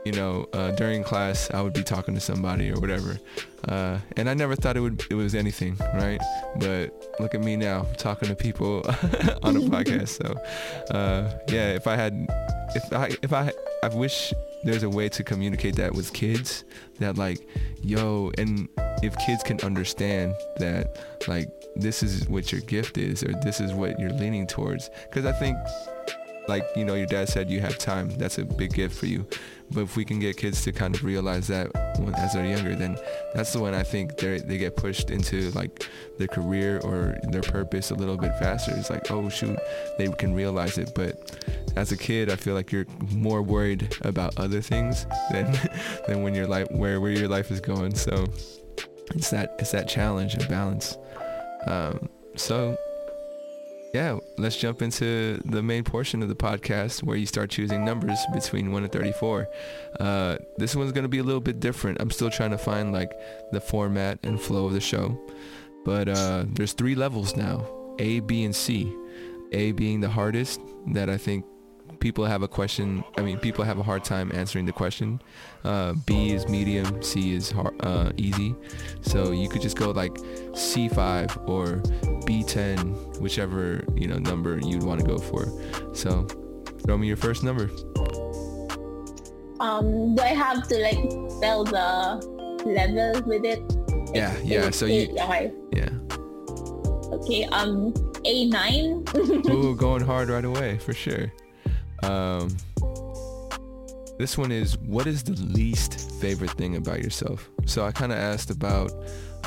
[0.05, 3.19] you know, uh, during class I would be talking to somebody or whatever,
[3.67, 6.21] uh, and I never thought it would it was anything, right?
[6.57, 8.83] But look at me now, talking to people
[9.43, 10.09] on a podcast.
[10.09, 12.27] So, uh, yeah, if I had,
[12.75, 13.51] if I if I
[13.83, 14.31] I wish
[14.63, 16.63] there's a way to communicate that with kids
[16.99, 17.39] that like,
[17.81, 18.69] yo, and
[19.01, 23.73] if kids can understand that like this is what your gift is or this is
[23.73, 25.57] what you're leaning towards, because I think
[26.47, 29.25] like you know your dad said you have time that's a big gift for you
[29.71, 32.75] but if we can get kids to kind of realize that when, as they're younger,
[32.75, 32.97] then
[33.33, 37.41] that's the one I think they they get pushed into like their career or their
[37.41, 38.73] purpose a little bit faster.
[38.75, 39.57] It's like, oh shoot,
[39.97, 40.91] they can realize it.
[40.95, 41.35] But
[41.75, 45.51] as a kid, I feel like you're more worried about other things than
[46.07, 47.95] than when your life where where your life is going.
[47.95, 48.25] So
[49.13, 50.97] it's that it's that challenge and balance.
[51.67, 52.77] Um, so
[53.93, 58.19] yeah, let's jump into the main portion of the podcast where you start choosing numbers
[58.33, 59.47] between 1 and 34.
[59.99, 62.01] Uh, this one's going to be a little bit different.
[62.01, 63.11] I'm still trying to find like
[63.51, 65.17] the format and flow of the show.
[65.85, 67.65] But uh, there's three levels now,
[67.99, 68.91] A, B, and C.
[69.51, 71.45] A being the hardest that I think
[71.99, 73.03] people have a question.
[73.17, 75.21] I mean, people have a hard time answering the question.
[75.63, 78.55] Uh, B is medium, C is hard, uh, easy.
[79.01, 81.77] So you could just go like C5 or
[82.27, 85.45] B10, whichever you know number you'd want to go for.
[85.93, 86.23] So
[86.85, 87.69] throw me your first number.
[89.59, 92.21] Um, do I have to like spell the
[92.65, 93.61] level with it?
[94.13, 94.69] Yeah, yeah.
[94.69, 95.51] So you, okay.
[95.71, 95.89] yeah.
[97.15, 97.45] Okay.
[97.45, 97.93] Um,
[98.25, 99.05] A nine.
[99.49, 101.31] Ooh, going hard right away for sure.
[102.05, 102.55] Um,
[104.17, 107.49] this one is what is the least favorite thing about yourself?
[107.65, 108.91] So I kind of asked about,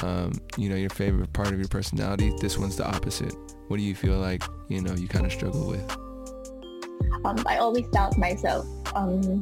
[0.02, 2.32] um, you know, your favorite part of your personality.
[2.40, 3.34] This one's the opposite.
[3.68, 5.90] What do you feel like, you know, you kind of struggle with?
[7.24, 8.66] Um, I always doubt myself.
[8.94, 9.40] Um,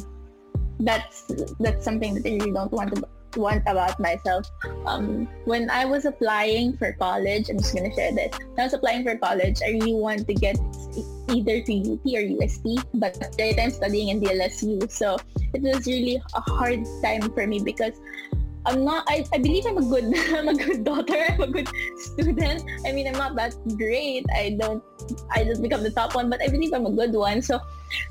[0.80, 1.24] that's
[1.58, 3.02] that's something that I really don't want to
[3.36, 4.48] want about myself.
[4.86, 8.36] Um, when I was applying for college, I'm just gonna share this.
[8.38, 10.56] When I was applying for college, I really wanted to get
[11.28, 15.16] either to UP or UST, but right I'm studying in DLSU, so
[15.54, 17.98] it was really a hard time for me because
[18.66, 19.04] I'm not.
[19.08, 20.10] I, I believe I'm a good.
[20.34, 21.24] I'm a good daughter.
[21.30, 22.64] I'm a good student.
[22.84, 24.26] I mean, I'm not that great.
[24.34, 24.82] I don't.
[25.30, 27.40] I don't become the top one, but I believe I'm a good one.
[27.42, 27.60] So,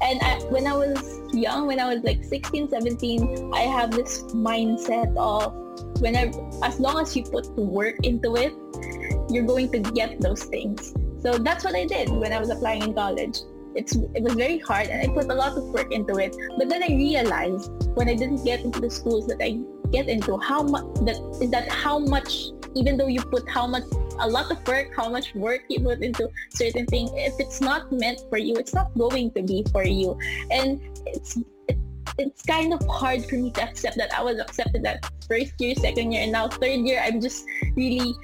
[0.02, 4.24] and I, when I was young, when I was like 16, 17, I have this
[4.32, 5.52] mindset of
[6.00, 6.32] whenever,
[6.64, 8.54] as long as you put work into it,
[9.30, 10.94] you're going to get those things.
[11.26, 13.40] So that's what I did when I was applying in college.
[13.74, 16.38] It's it was very hard, and I put a lot of work into it.
[16.58, 19.58] But then I realized when I didn't get into the schools that I
[19.92, 23.84] get into how much that is that how much even though you put how much
[24.20, 27.92] a lot of work how much work you put into certain things if it's not
[27.92, 30.18] meant for you it's not going to be for you
[30.50, 31.78] and it's it,
[32.18, 35.76] it's kind of hard for me to accept that I was accepted that first year
[35.76, 38.16] second year and now third year I'm just really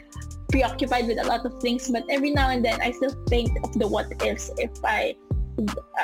[0.51, 3.73] preoccupied with a lot of things but every now and then I still think of
[3.73, 5.15] the what ifs if I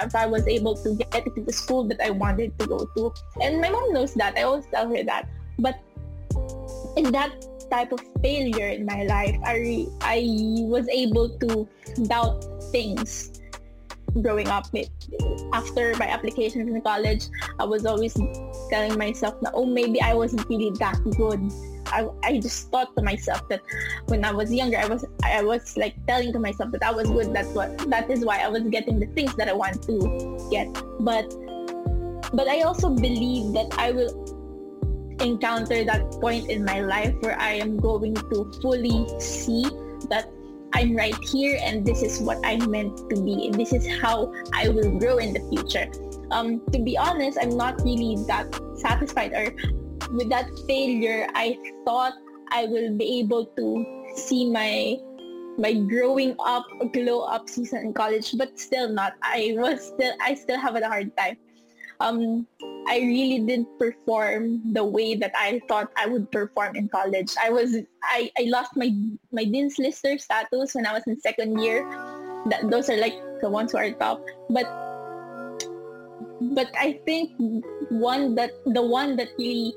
[0.04, 3.14] if I was able to get into the school that I wanted to go to.
[3.42, 4.38] And my mom knows that.
[4.38, 5.30] I always tell her that.
[5.60, 5.80] But
[6.96, 7.34] in that
[7.72, 10.26] type of failure in my life, I, I
[10.68, 11.68] was able to
[12.08, 13.42] doubt things
[14.22, 14.68] growing up.
[15.54, 17.26] After my applications in college,
[17.60, 18.14] I was always
[18.70, 21.42] telling myself that, oh, maybe I wasn't really that good.
[21.92, 23.62] I, I just thought to myself that
[24.08, 27.10] when I was younger, I was I was like telling to myself that I was
[27.10, 27.34] good.
[27.34, 30.68] That's what that is why I was getting the things that I want to get.
[31.00, 31.30] But
[32.34, 34.12] but I also believe that I will
[35.22, 39.64] encounter that point in my life where I am going to fully see
[40.10, 40.30] that
[40.74, 44.70] I'm right here and this is what I'm meant to be this is how I
[44.70, 45.90] will grow in the future.
[46.30, 49.56] Um, to be honest, I'm not really that satisfied or
[50.12, 52.14] with that failure, I thought
[52.52, 53.66] I will be able to
[54.16, 54.98] see my
[55.58, 59.14] my growing up, glow up season in college, but still not.
[59.24, 61.38] I was still I still have a hard time
[62.00, 62.48] um,
[62.88, 67.34] I really didn't perform the way that I thought I would perform in college.
[67.42, 68.94] I was I, I lost my
[69.32, 71.84] my Dean's Lister status when I was in second year.
[72.48, 74.24] That those are like the ones who are top.
[74.50, 74.66] But
[76.54, 77.32] but I think
[77.90, 79.74] one that the one that really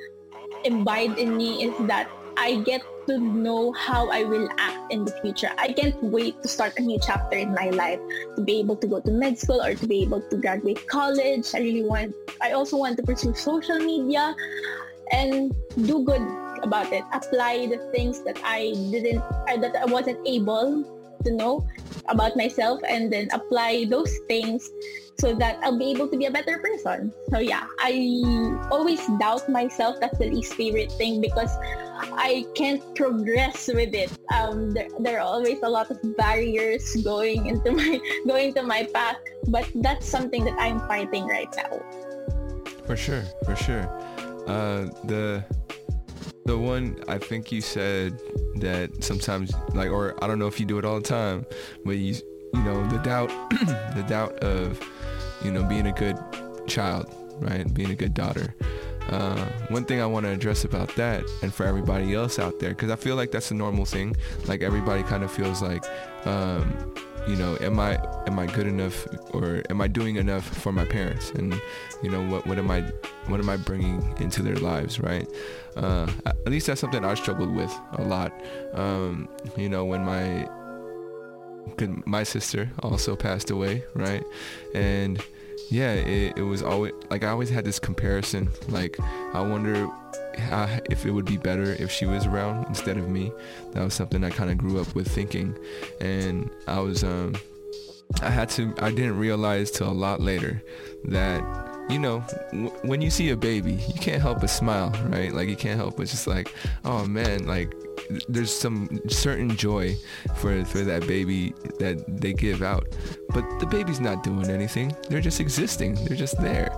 [0.65, 5.13] imbibed in me is that I get to know how I will act in the
[5.21, 5.51] future.
[5.59, 8.01] I can't wait to start a new chapter in my life,
[8.37, 11.55] to be able to go to med school or to be able to graduate college.
[11.55, 14.35] I really want, I also want to pursue social media
[15.13, 15.55] and
[15.87, 16.23] do good
[16.63, 17.05] about it.
[17.13, 21.67] Apply the things that I didn't, that I wasn't able to know
[22.09, 24.71] about myself and then apply those things
[25.21, 27.13] so that I'll be able to be a better person.
[27.31, 30.01] So yeah, I always doubt myself.
[30.01, 31.51] That's the least favorite thing because
[32.17, 34.11] I can't progress with it.
[34.33, 38.89] Um, there, there are always a lot of barriers going into my going to my
[38.95, 39.17] path,
[39.49, 41.85] but that's something that I'm fighting right now.
[42.87, 43.85] For sure, for sure.
[44.49, 45.45] Uh, the
[46.47, 48.19] the one I think you said
[48.57, 51.47] that sometimes like or I don't know if you do it all the time,
[51.85, 52.15] but you
[52.53, 53.29] you know the doubt
[53.95, 54.81] the doubt of
[55.45, 56.19] you know being a good
[56.67, 57.73] child, right?
[57.73, 58.55] Being a good daughter.
[59.09, 62.71] Uh, one thing I want to address about that and for everybody else out there,
[62.71, 64.17] because I feel like that's a normal thing.
[64.47, 65.85] Like everybody kind of feels like,
[66.27, 66.95] um,
[67.27, 70.85] you know, am I am I good enough or am I doing enough for my
[70.85, 71.31] parents?
[71.31, 71.61] And
[72.03, 72.83] you know, what what am I
[73.27, 75.29] what am I bringing into their lives, right?
[75.77, 78.33] Uh, at least that's something I struggled with a lot.
[78.75, 80.49] Um, you know, when my
[82.07, 84.25] my sister also passed away, right,
[84.75, 85.23] and
[85.71, 88.51] yeah, it, it was always like I always had this comparison.
[88.69, 88.99] Like
[89.33, 89.89] I wonder
[90.37, 93.33] how, if it would be better if she was around instead of me.
[93.73, 95.57] That was something I kind of grew up with thinking,
[96.01, 97.37] and I was um,
[98.21, 100.61] I had to I didn't realize till a lot later
[101.05, 105.33] that you know, w- when you see a baby, you can't help but smile, right?
[105.33, 107.75] Like you can't help but just like, oh man, like
[108.29, 109.95] there's some certain joy
[110.37, 112.87] for for that baby that they give out.
[113.31, 114.95] But the baby's not doing anything.
[115.09, 115.95] They're just existing.
[116.05, 116.73] They're just there.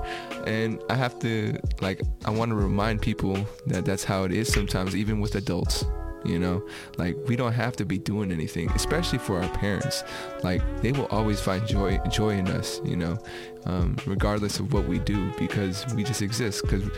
[0.46, 4.52] And i have to like i want to remind people that that's how it is
[4.52, 5.84] sometimes even with adults
[6.24, 6.62] you know
[6.98, 10.04] like we don't have to be doing anything especially for our parents
[10.42, 13.18] like they will always find joy joy in us you know
[13.64, 16.90] um, regardless of what we do because we just exist because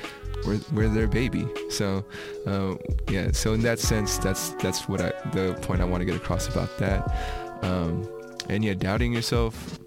[0.46, 1.46] we're, we're their baby.
[1.70, 2.04] So
[2.46, 2.74] uh,
[3.08, 6.16] yeah, so in that sense, that's that's what I the point I want to get
[6.16, 7.62] across about that.
[7.62, 8.08] Um,
[8.48, 9.78] and yeah, doubting yourself.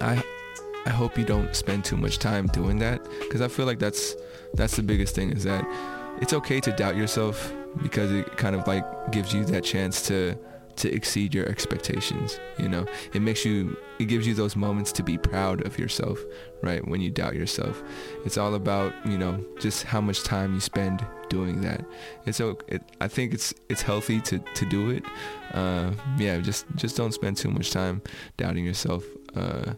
[0.00, 0.22] I
[0.86, 4.16] I hope you don't spend too much time doing that because I feel like that's
[4.54, 5.64] that's the biggest thing is that
[6.20, 7.52] it's okay to doubt yourself
[7.82, 10.38] because it kind of like gives you that chance to
[10.76, 12.40] to exceed your expectations.
[12.58, 16.18] You know, it makes you, it gives you those moments to be proud of yourself,
[16.62, 16.86] right?
[16.86, 17.82] When you doubt yourself,
[18.24, 21.84] it's all about, you know, just how much time you spend doing that.
[22.26, 25.04] It's so, it, I think it's, it's healthy to, to do it.
[25.52, 28.02] Uh, yeah, just, just don't spend too much time
[28.36, 29.04] doubting yourself.
[29.34, 29.74] Uh,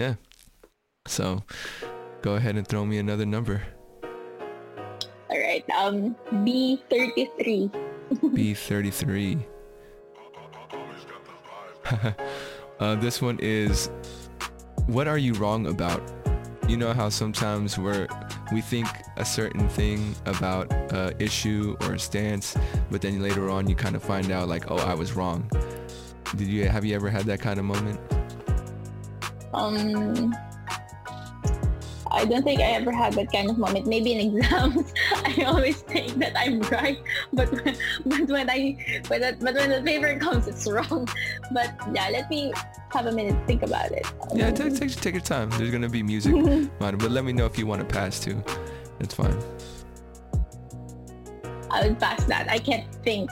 [0.00, 0.14] yeah.
[1.06, 1.42] So
[2.22, 3.62] go ahead and throw me another number.
[5.32, 5.64] All right.
[5.70, 6.14] Um,
[6.44, 7.70] B33.
[8.12, 9.42] B33.
[12.80, 13.88] uh, this one is,
[14.86, 16.02] what are you wrong about?
[16.68, 18.08] You know how sometimes we're,
[18.52, 22.54] we think a certain thing about a issue or a stance,
[22.90, 25.50] but then later on you kind of find out like, oh, I was wrong.
[26.36, 27.98] Did you have you ever had that kind of moment?
[29.54, 30.34] Um,
[32.12, 33.86] I don't think I ever had that kind of moment.
[33.86, 37.00] Maybe in exams, I always think that I'm right,
[37.32, 37.50] but
[38.06, 41.08] but when I but, that, but when the paper comes, it's wrong.
[41.52, 42.52] But yeah, let me
[42.90, 44.06] have a minute to think about it.
[44.34, 45.50] Yeah, take, take, take your time.
[45.50, 46.34] There's gonna be music,
[46.78, 48.42] but let me know if you want to pass too.
[49.00, 49.36] It's fine.
[51.70, 52.50] I would pass that.
[52.50, 53.30] I can't think.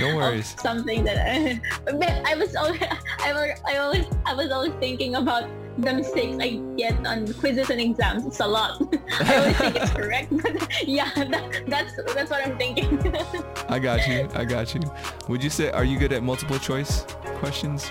[0.00, 0.56] No worries.
[0.60, 2.82] something that I, but I was always
[3.20, 5.48] I was I always I was always thinking about
[5.78, 8.26] the mistakes I get on quizzes and exams.
[8.26, 8.80] It's a lot.
[9.20, 12.98] I always think it's correct, but yeah, that, that's that's what I'm thinking.
[13.68, 14.28] I got you.
[14.34, 14.80] I got you.
[15.28, 17.04] Would you say are you good at multiple choice
[17.38, 17.90] questions?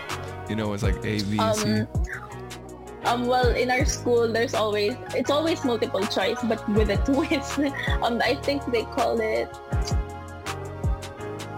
[0.50, 1.86] You know, it's like A, B, um, C.
[3.06, 7.60] Um, well, in our school, there's always it's always multiple choice, but with a twist.
[8.02, 9.50] um, I think they call it.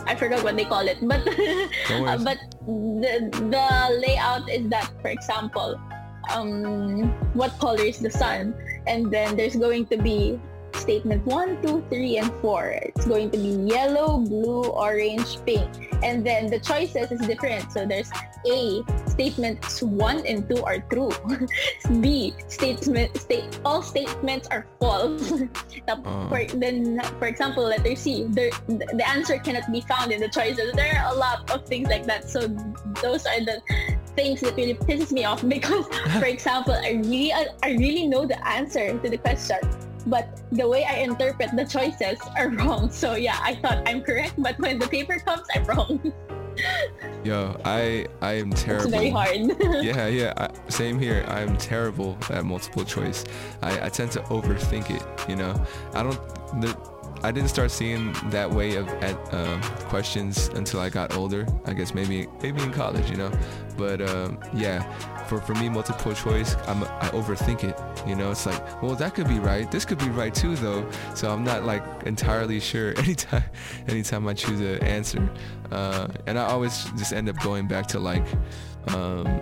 [0.08, 3.66] I forgot what they call it, but uh, but the the
[4.06, 5.80] layout is that, for example,
[6.32, 8.54] um, what color is the sun,
[8.88, 10.40] and then there's going to be
[10.76, 12.80] statement one, two, three, and 4.
[12.84, 15.70] It's going to be yellow, blue, orange, pink.
[16.04, 17.72] And then the choices is different.
[17.72, 18.12] So there's
[18.46, 21.12] A, statements 1 and 2 are true.
[22.02, 25.32] B, statement, state, all statements are false.
[25.88, 26.30] uh.
[26.30, 30.74] for, then, for example, letter C, the, the answer cannot be found in the choices.
[30.74, 32.30] There are a lot of things like that.
[32.30, 32.48] So
[33.02, 33.62] those are the
[34.16, 35.88] things that really pisses me off because,
[36.20, 39.60] for example, I really, uh, I really know the answer to the question,
[40.08, 42.90] but the way I interpret the choices are wrong.
[42.90, 46.14] So yeah, I thought I'm correct, but when the paper comes, I'm wrong.
[47.26, 48.86] Yo, I I am terrible.
[48.86, 49.84] It's very hard.
[49.84, 50.34] yeah, yeah.
[50.38, 51.26] I, same here.
[51.28, 53.26] I am terrible at multiple choice.
[53.62, 55.04] I, I tend to overthink it.
[55.30, 55.54] You know,
[55.94, 56.16] I don't.
[56.62, 56.95] The,
[57.26, 59.60] I didn't start seeing that way of at um,
[59.90, 61.48] questions until I got older.
[61.66, 63.32] I guess maybe maybe in college, you know.
[63.76, 64.84] But um, yeah,
[65.26, 68.08] for, for me, multiple choice, I'm, I overthink it.
[68.08, 69.70] You know, it's like, well, that could be right.
[69.72, 70.88] This could be right too, though.
[71.16, 73.44] So I'm not like entirely sure anytime,
[73.88, 75.28] anytime I choose an answer.
[75.72, 78.26] Uh, and I always just end up going back to like,
[78.90, 79.42] um,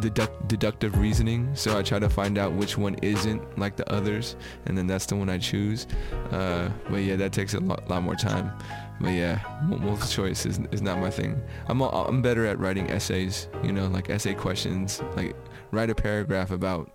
[0.00, 1.54] deduct, deductive reasoning.
[1.54, 4.36] So I try to find out which one isn't like the others,
[4.66, 5.86] and then that's the one I choose.
[6.30, 8.52] Uh, but yeah, that takes a lot, lot more time.
[9.00, 11.40] But yeah, multiple choice is, is not my thing.
[11.68, 15.36] I'm I'm better at writing essays, you know, like essay questions, like
[15.70, 16.90] write a paragraph about,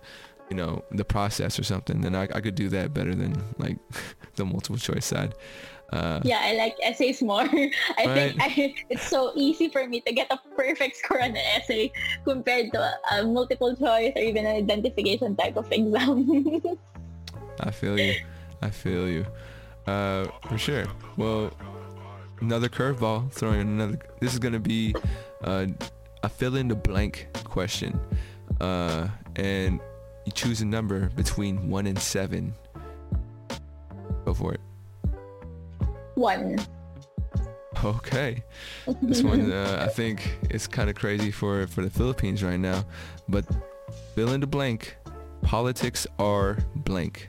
[0.50, 2.02] you know, the process or something.
[2.02, 3.78] Then I, I could do that better than like
[4.36, 5.34] the multiple choice side.
[5.94, 7.46] Uh, yeah, I like essays more.
[7.46, 8.34] I right?
[8.34, 11.92] think I, it's so easy for me to get a perfect score on an essay
[12.24, 16.60] compared to a, a multiple choice or even an identification type of exam.
[17.60, 18.14] I feel you.
[18.60, 19.24] I feel you.
[19.86, 20.84] Uh, for sure.
[21.16, 21.52] Well,
[22.40, 23.98] another curveball, throwing another.
[24.18, 24.96] This is gonna be
[25.44, 25.66] uh,
[26.24, 28.00] a fill in the blank question,
[28.60, 29.78] uh, and
[30.26, 32.52] you choose a number between one and seven.
[34.24, 34.60] Go for it.
[36.14, 36.58] One.
[37.84, 38.42] Okay,
[39.02, 42.84] this one uh, I think is kind of crazy for for the Philippines right now,
[43.28, 43.44] but
[44.14, 44.96] fill in the blank.
[45.42, 47.28] Politics are blank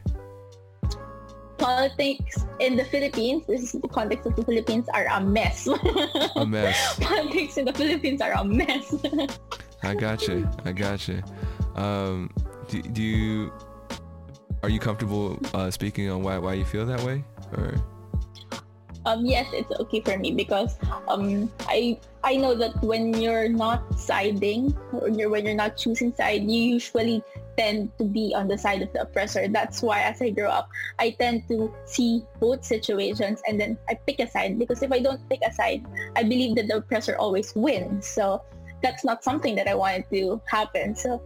[1.57, 5.67] politics in the Philippines, this is the context of the Philippines, are a mess.
[6.35, 6.99] a mess.
[7.01, 8.93] politics in the Philippines are a mess.
[9.83, 10.47] I got you.
[10.63, 11.23] I got you.
[11.75, 12.29] Um,
[12.67, 13.53] do, do you
[14.63, 17.23] are you comfortable uh, speaking on why why you feel that way
[17.53, 17.75] or?
[19.05, 20.77] Um, yes, it's okay for me because
[21.07, 26.13] um, I I know that when you're not siding or you're, when you're not choosing
[26.15, 27.23] side, you usually
[27.55, 29.47] tend to be on the side of the oppressor.
[29.47, 33.93] That's why as I grow up, I tend to see both situations and then I
[33.93, 35.85] pick a side because if I don't pick a side,
[36.15, 38.07] I believe that the oppressor always wins.
[38.07, 38.41] So
[38.81, 40.95] that's not something that I wanted to happen.
[40.95, 41.21] So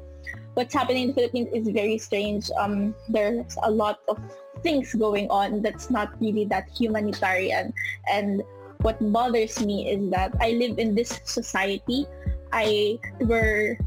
[0.54, 2.50] what's happening in the Philippines is very strange.
[2.58, 4.20] Um, there's a lot of
[4.62, 7.74] things going on that's not really that humanitarian
[8.12, 8.44] and
[8.82, 12.08] what bothers me is that I live in this society
[12.52, 13.78] I where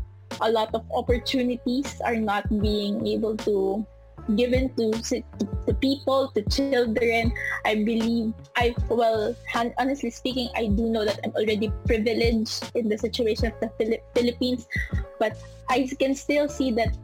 [0.41, 3.87] a lot of opportunities are not being able to
[4.37, 4.91] given to,
[5.67, 7.33] the people, to children.
[7.65, 9.35] I believe I well,
[9.79, 14.67] honestly speaking, I do know that I'm already privileged in the situation of the Philippines,
[15.19, 15.37] but
[15.69, 16.97] I can still see that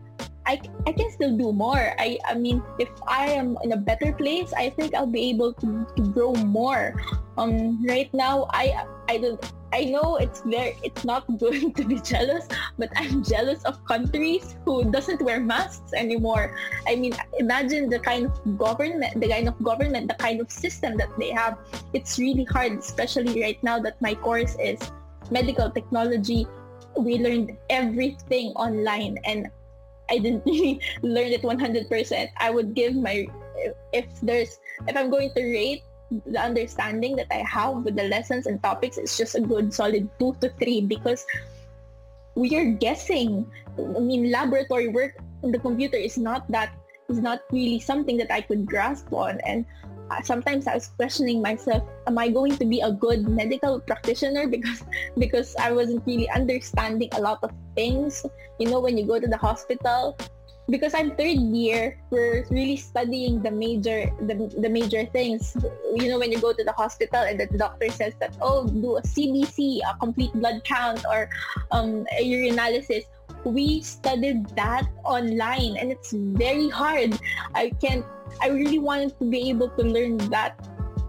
[0.48, 1.92] I, I can still do more.
[2.00, 5.52] I, I mean, if I am in a better place, I think I'll be able
[5.52, 6.96] to, to grow more.
[7.36, 8.72] Um, right now, I
[9.08, 9.38] I don't
[9.72, 14.56] I know it's very it's not good to be jealous, but I'm jealous of countries
[14.64, 16.56] who doesn't wear masks anymore.
[16.88, 20.96] I mean, imagine the kind of government, the kind of government, the kind of system
[20.96, 21.58] that they have.
[21.92, 24.80] It's really hard, especially right now that my course is
[25.30, 26.48] medical technology.
[26.96, 29.52] We learned everything online and
[30.10, 32.28] I didn't really learn it 100%.
[32.36, 33.26] I would give my,
[33.92, 38.46] if there's, if I'm going to rate the understanding that I have with the lessons
[38.46, 41.26] and topics, it's just a good solid two to three because
[42.34, 43.46] we are guessing.
[43.78, 46.72] I mean, laboratory work on the computer is not that,
[47.08, 49.40] is not really something that I could grasp on.
[49.44, 49.66] And
[50.22, 54.48] sometimes I was questioning myself, am I going to be a good medical practitioner?
[54.58, 54.82] Because
[55.16, 58.24] because I wasn't really understanding a lot of things.
[58.58, 60.16] You know, when you go to the hospital,
[60.68, 65.56] because I'm third year, we're really studying the major the, the major things.
[65.96, 68.96] You know, when you go to the hospital and the doctor says that, oh, do
[68.96, 71.28] a CBC, a complete blood count, or
[71.72, 73.04] um, a urinalysis
[73.44, 77.18] we studied that online and it's very hard.
[77.54, 78.04] I can't,
[78.40, 80.58] I really wanted to be able to learn that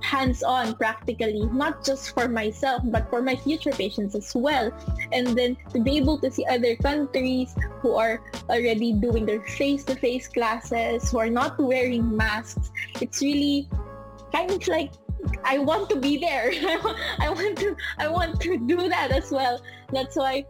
[0.01, 4.71] hands-on practically, not just for myself, but for my future patients as well.
[5.11, 10.29] And then to be able to see other countries who are already doing their face-to-face
[10.29, 13.67] classes, who are not wearing masks, it's really
[14.31, 14.91] kind of like
[15.43, 16.51] I want to be there.
[17.19, 19.61] I want to I want to do that as well.
[19.91, 20.45] That's why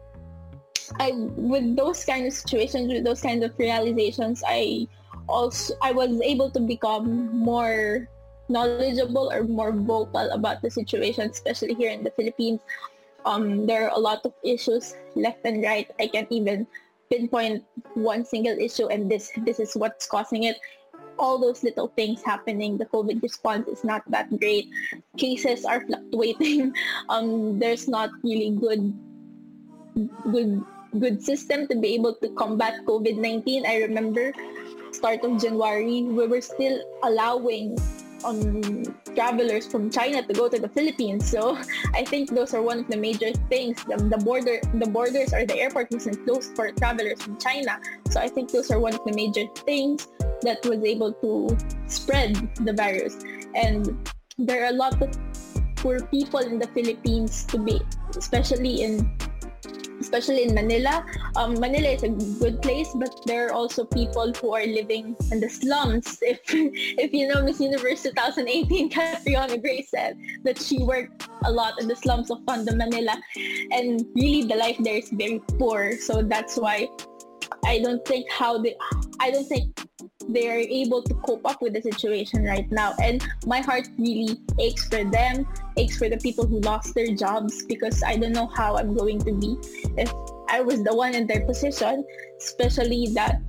[1.00, 4.88] I with those kind of situations, with those kind of realizations, I
[5.28, 8.08] also I was able to become more
[8.50, 12.62] knowledgeable or more vocal about the situation, especially here in the Philippines.
[13.26, 15.90] Um, there are a lot of issues left and right.
[16.00, 16.66] I can't even
[17.10, 20.58] pinpoint one single issue and this this is what's causing it.
[21.20, 22.78] All those little things happening.
[22.78, 24.72] The COVID response is not that great.
[25.18, 26.74] Cases are fluctuating.
[27.10, 28.96] Um, there's not really good
[30.32, 30.64] good
[30.98, 33.66] good system to be able to combat COVID-19.
[33.66, 34.34] I remember
[34.92, 37.78] start of January, we were still allowing
[38.26, 38.84] um,
[39.16, 41.30] travelers from China to go to the Philippines.
[41.30, 41.58] So
[41.94, 43.84] I think those are one of the major things.
[43.86, 47.80] The, the border, the borders or the airport wasn't closed for travelers from China.
[48.10, 50.08] So I think those are one of the major things
[50.42, 53.20] that was able to spread the virus.
[53.56, 55.10] And there are a lot of
[55.76, 57.80] poor people in the Philippines to be,
[58.18, 59.12] especially in
[60.00, 61.06] especially in Manila.
[61.36, 65.40] Um, Manila is a good place, but there are also people who are living in
[65.40, 66.18] the slums.
[66.30, 71.82] If if you know Miss Universe 2018, Catriona Gray said that she worked a lot
[71.82, 73.18] in the slums of Tondo, Manila,
[73.72, 75.98] and really the life there is very poor.
[75.98, 76.88] So that's why
[77.66, 78.76] I don't think how they
[79.20, 79.79] I don't think
[80.30, 82.94] they are able to cope up with the situation right now.
[83.02, 87.66] And my heart really aches for them, aches for the people who lost their jobs
[87.66, 89.58] because I don't know how I'm going to be
[89.98, 90.14] if
[90.48, 92.06] I was the one in their position,
[92.38, 93.42] especially that,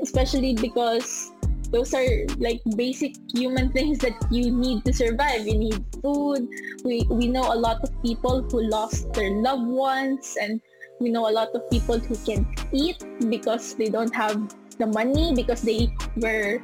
[0.00, 1.32] especially because
[1.72, 2.06] those are
[2.38, 5.46] like basic human things that you need to survive.
[5.46, 6.48] You need food.
[6.84, 10.60] We, we know a lot of people who lost their loved ones and
[11.00, 14.40] we know a lot of people who can eat because they don't have
[14.78, 16.60] the money because they were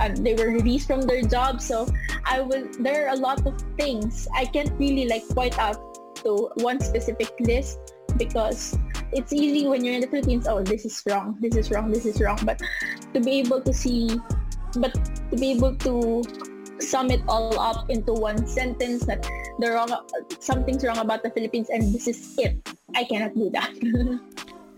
[0.00, 1.60] uh, they were released from their job.
[1.60, 1.86] So
[2.24, 5.76] i will there are a lot of things i can't really like point out
[6.14, 7.78] to one specific list
[8.16, 8.78] because
[9.12, 12.06] it's easy when you're in the philippines oh this is wrong this is wrong this
[12.06, 12.38] is wrong.
[12.44, 12.60] But
[13.14, 14.20] to be able to see
[14.78, 14.92] but
[15.30, 16.22] to be able to
[16.78, 19.22] sum it all up into one sentence that
[19.58, 19.90] the wrong
[20.38, 22.56] something's wrong about the philippines and this is it
[22.94, 23.72] i cannot do that.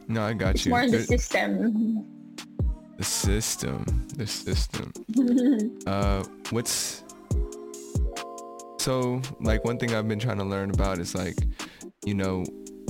[0.07, 0.71] No i got it's you.
[0.71, 2.05] more the system
[2.97, 3.85] the system.
[4.17, 4.93] The system.
[5.87, 7.05] uh, what's
[8.79, 11.37] so like one thing I've been trying to learn about is like,
[12.05, 12.45] you know,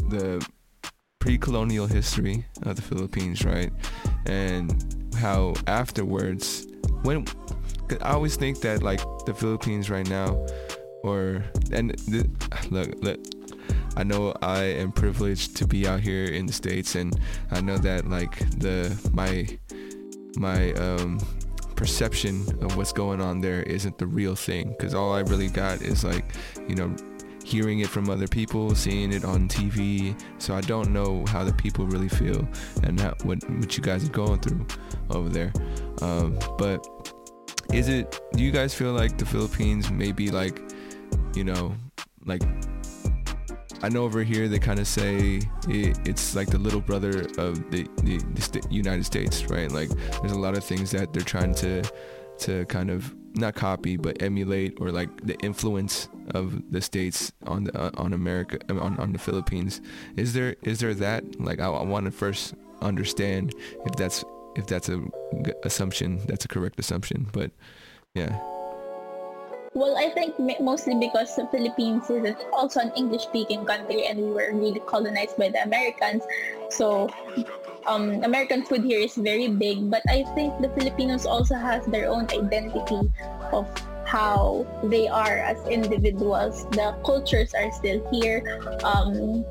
[0.09, 0.45] the
[1.21, 3.73] pre-colonial history of the Philippines, right?
[4.27, 6.67] And how afterwards,
[7.03, 7.25] when
[8.03, 10.45] I always think that like the Philippines right now,
[11.05, 12.29] or and the,
[12.71, 13.21] look, look,
[13.97, 17.19] I know I am privileged to be out here in the states, and
[17.51, 19.47] I know that like the my
[20.37, 21.19] my um,
[21.77, 25.83] perception of what's going on there isn't the real thing because all I really got
[25.83, 26.25] is like
[26.69, 26.95] you know
[27.45, 30.19] hearing it from other people, seeing it on TV.
[30.39, 32.49] So I don't know how the people really feel
[32.83, 34.67] and how, what what you guys are going through
[35.11, 35.53] over there.
[36.01, 36.87] Um, but
[37.73, 38.21] is it?
[38.33, 40.61] Do you guys feel like the Philippines may be like,
[41.35, 41.75] you know,
[42.25, 42.43] like
[43.85, 47.71] I know over here they kind of say it, it's like the little brother of
[47.71, 48.17] the, the,
[48.53, 49.71] the United States, right?
[49.71, 51.83] Like there's a lot of things that they're trying to
[52.39, 57.65] to kind of not copy but emulate or like the influence of the states on
[57.65, 59.83] the, uh, on America on, on the Philippines.
[60.17, 61.39] Is there is there that?
[61.39, 63.55] Like I, I want to first understand
[63.85, 64.25] if that's
[64.57, 65.05] if that's a
[65.63, 67.51] assumption that's a correct assumption but
[68.15, 68.39] yeah
[69.75, 74.51] well, I think mostly because the Philippines is also an English-speaking country and we were
[74.55, 76.23] really colonized by the Americans.
[76.71, 77.11] So
[77.87, 82.09] um, American food here is very big, but I think the Filipinos also has their
[82.09, 83.11] own identity
[83.53, 83.67] of
[84.07, 86.67] how they are as individuals.
[86.71, 88.61] The cultures are still here.
[88.85, 89.45] Um,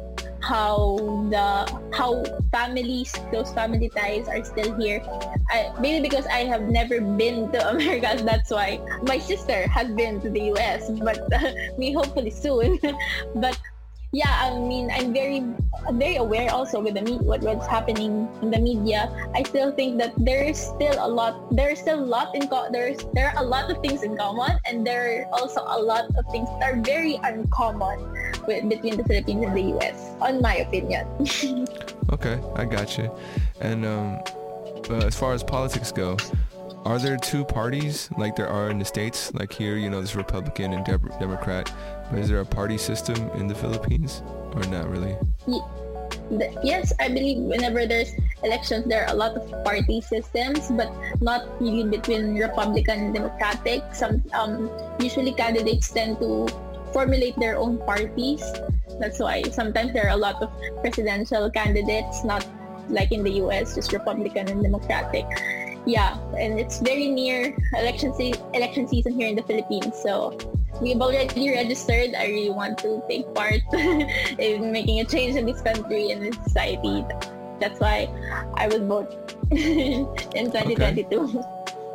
[0.44, 0.98] how
[1.32, 1.48] the
[1.96, 5.02] how families those family ties are still here.
[5.50, 8.80] I, maybe because i have never been to america that's why.
[9.04, 12.80] My sister has been to the us but uh, me hopefully soon.
[13.36, 13.58] But
[14.14, 15.44] yeah, I mean, I'm very,
[15.94, 19.10] very aware also with the media, what, what's happening in the media.
[19.34, 22.48] I still think that there is still a lot, there is still a lot in,
[22.48, 25.82] co- there's, there are a lot of things in common and there are also a
[25.82, 28.06] lot of things that are very uncommon
[28.46, 31.08] with, between the Philippines and the U.S., on my opinion.
[32.14, 33.10] okay, I got you.
[33.62, 34.22] And um,
[34.92, 36.18] uh, as far as politics go,
[36.86, 40.18] are there two parties like there are in the states like here you know there's
[40.18, 41.72] republican and De- democrat
[42.16, 44.24] is there a party system in the philippines?
[44.54, 45.16] Or not really?
[46.64, 50.92] Yes i believe whenever there's elections there are a lot of party systems but
[51.22, 53.84] not really between republican and democratic.
[53.94, 56.48] Some um, usually candidates tend to
[56.94, 58.44] formulate their own parties.
[59.00, 62.46] That's why sometimes there are a lot of presidential candidates not
[62.90, 65.26] like in the us just republican and democratic.
[65.86, 69.96] Yeah, and it's very near election se- election season here in the Philippines.
[70.02, 70.38] So
[70.82, 72.16] we've already registered.
[72.16, 76.34] I really want to take part in making a change in this country and in
[76.44, 77.06] society.
[77.60, 78.10] That's why
[78.56, 81.44] I will vote in 2022.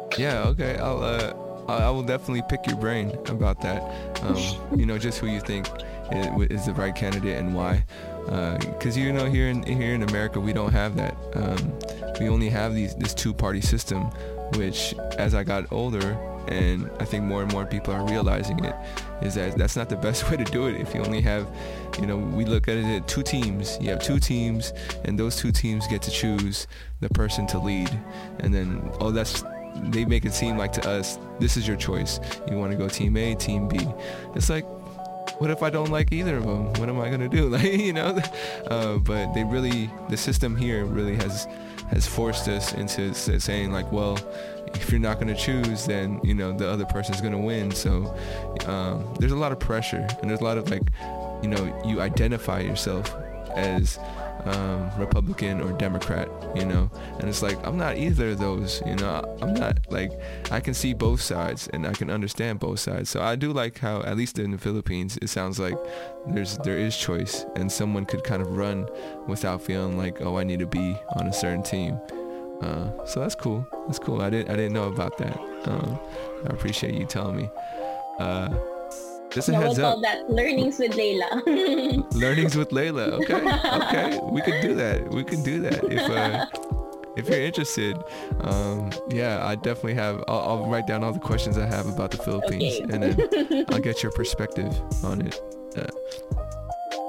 [0.08, 0.22] Okay.
[0.22, 0.78] Yeah, okay.
[0.78, 1.34] I'll uh,
[1.68, 3.82] I will definitely pick your brain about that.
[4.22, 5.68] Um, you know, just who you think
[6.10, 7.84] is, the right candidate and why.
[8.24, 11.16] Because uh, you know, here in here in America, we don't have that.
[11.34, 11.78] Um,
[12.18, 14.04] we only have these this two-party system,
[14.56, 16.16] which as I got older,
[16.48, 18.74] and I think more and more people are realizing it,
[19.22, 20.80] is that that's not the best way to do it.
[20.80, 21.46] If you only have,
[22.00, 23.78] you know, we look at it at two teams.
[23.80, 24.72] You have two teams,
[25.04, 26.66] and those two teams get to choose
[27.00, 27.90] the person to lead,
[28.40, 29.44] and then oh, that's
[29.84, 32.20] they make it seem like to us, this is your choice.
[32.50, 33.78] You want to go team A, team B.
[34.34, 34.64] It's like,
[35.40, 36.72] what if I don't like either of them?
[36.74, 37.48] What am I gonna do?
[37.58, 38.18] Like, you know,
[38.66, 41.46] uh, but they really, the system here really has
[41.90, 44.18] has forced us into saying like, well,
[44.76, 47.70] if you're not going to choose, then you know the other person's going to win.
[47.70, 48.16] So
[48.66, 50.82] um, there's a lot of pressure, and there's a lot of like,
[51.42, 53.14] you know, you identify yourself
[53.54, 53.98] as
[54.44, 58.94] um, Republican or Democrat, you know, and it's like I'm not either of those, you
[58.96, 59.36] know.
[59.42, 60.12] I'm not like
[60.50, 63.10] I can see both sides and I can understand both sides.
[63.10, 65.76] So I do like how at least in the Philippines, it sounds like
[66.26, 68.88] there's there is choice and someone could kind of run
[69.26, 71.98] without feeling like oh I need to be on a certain team.
[72.62, 73.66] Uh, so that's cool.
[73.86, 74.20] That's cool.
[74.20, 75.38] I didn't I didn't know about that.
[75.64, 75.98] Um,
[76.44, 77.50] I appreciate you telling me.
[78.18, 78.48] Uh,
[79.30, 79.92] just a no, heads we'll up.
[79.94, 82.12] call that learnings with Layla.
[82.14, 83.12] learnings with Layla.
[83.12, 85.08] Okay, okay, we could do that.
[85.10, 86.46] We can do that if uh,
[87.16, 87.96] if you're interested.
[88.40, 90.24] Um, yeah, I definitely have.
[90.28, 92.94] I'll, I'll, write down all the questions I have about the Philippines, okay.
[92.94, 94.72] and then I'll get your perspective
[95.04, 95.40] on it.
[95.76, 95.86] Uh,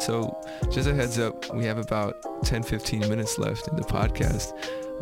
[0.02, 0.42] so,
[0.72, 4.54] just a heads up, we have about 10, 15 minutes left in the podcast.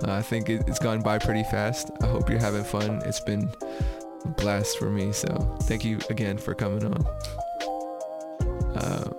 [0.04, 1.92] Uh, I think it, it's gone by pretty fast.
[2.02, 3.02] I hope you're having fun.
[3.06, 3.50] It's been
[4.26, 5.12] a blast for me.
[5.12, 5.28] So
[5.64, 7.06] thank you again for coming on.
[8.76, 9.10] Uh,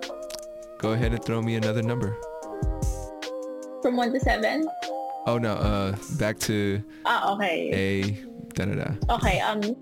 [0.77, 2.15] go ahead and throw me another number.
[3.81, 4.67] From one to seven.
[5.25, 6.81] Oh no, uh, back to.
[7.05, 7.71] Ah, okay.
[7.73, 8.11] A
[8.53, 9.15] da da da.
[9.15, 9.75] Okay, um,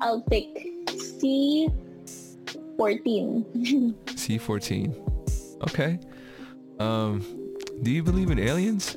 [0.00, 1.68] I'll pick C.
[2.76, 3.94] Fourteen.
[4.16, 4.94] C fourteen.
[5.62, 5.98] Okay.
[6.78, 7.20] Um,
[7.82, 8.96] do you believe in aliens?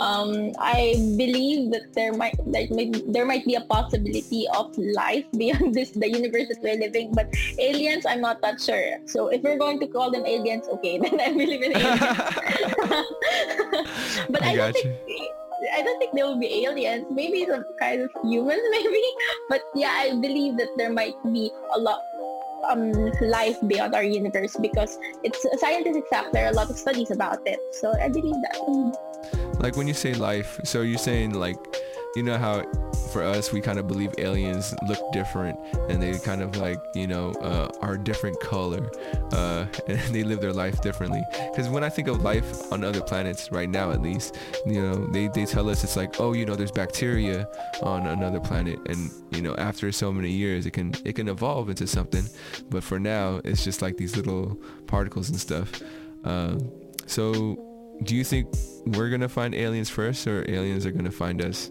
[0.00, 2.70] Um, I believe that there might like
[3.12, 7.12] there might be a possibility of life beyond this the universe that we're living.
[7.12, 7.28] But
[7.58, 8.98] aliens, I'm not that sure.
[9.04, 12.00] So if we're going to call them aliens, okay, then I believe in aliens.
[14.32, 15.28] but I, I don't think I
[15.76, 17.04] I don't think they will be aliens.
[17.12, 19.04] Maybe some kind of humans, maybe.
[19.48, 22.00] But yeah, I believe that there might be a lot
[22.64, 26.32] um, life beyond our universe because it's a scientific fact.
[26.32, 27.60] There are a lot of studies about it.
[27.72, 28.56] So I believe that.
[29.60, 31.56] Like when you say life, so you're saying like,
[32.16, 32.64] you know how
[33.12, 35.58] for us we kind of believe aliens look different
[35.88, 38.90] and they kind of like you know uh, are different color
[39.32, 41.22] uh, and they live their life differently.
[41.50, 44.36] Because when i think of life on other planets right now at least
[44.66, 47.48] you know they, they tell us it's like oh you know there's bacteria
[47.82, 51.68] on another planet and you know after so many years it can it can evolve
[51.68, 52.24] into something.
[52.70, 55.80] But for now it's just like these little particles and stuff.
[56.24, 56.58] Uh,
[57.06, 57.69] so
[58.02, 58.48] do you think
[58.86, 61.70] we're gonna find aliens first or aliens are gonna find us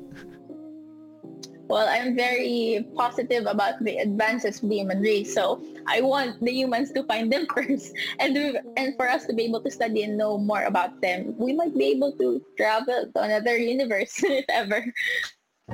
[1.70, 5.36] well, I'm very positive about the advances of the human race.
[5.36, 8.34] So I want the humans to find them first, and
[8.76, 11.38] and for us to be able to study and know more about them.
[11.38, 14.82] We might be able to travel to another universe if ever,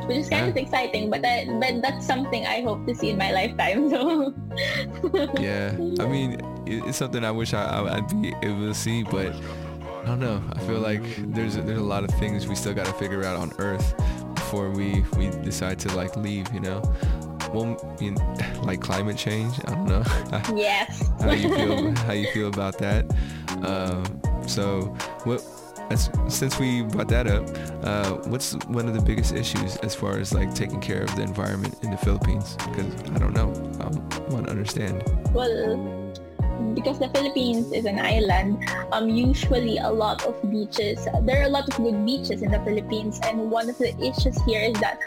[0.04, 0.52] which is kind yeah.
[0.52, 1.10] of exciting.
[1.10, 3.88] But I, but that's something I hope to see in my lifetime.
[3.96, 4.36] So
[5.40, 5.72] yeah,
[6.04, 9.32] I mean, it's something I wish I, I'd be able to see, but.
[10.06, 10.40] I don't know.
[10.54, 11.02] I feel like
[11.34, 13.96] there's a, there's a lot of things we still got to figure out on Earth
[14.36, 16.80] before we we decide to like leave you know?
[17.52, 19.60] Well you know, like climate change?
[19.66, 20.04] I don't know.
[20.56, 21.10] Yes.
[21.20, 23.12] how you feel how you feel about that?
[23.64, 24.82] Um, so
[25.24, 25.44] what
[25.90, 27.48] as, since we brought that up
[27.84, 31.24] uh, what's one of the biggest issues as far as like taking care of the
[31.24, 32.56] environment in the philippines?
[32.58, 33.50] Because i don't know.
[33.80, 35.04] I want to understand.
[35.34, 36.14] Well
[36.74, 41.50] because the Philippines is an island, um, usually a lot of beaches, there are a
[41.50, 45.00] lot of good beaches in the Philippines and one of the issues here is that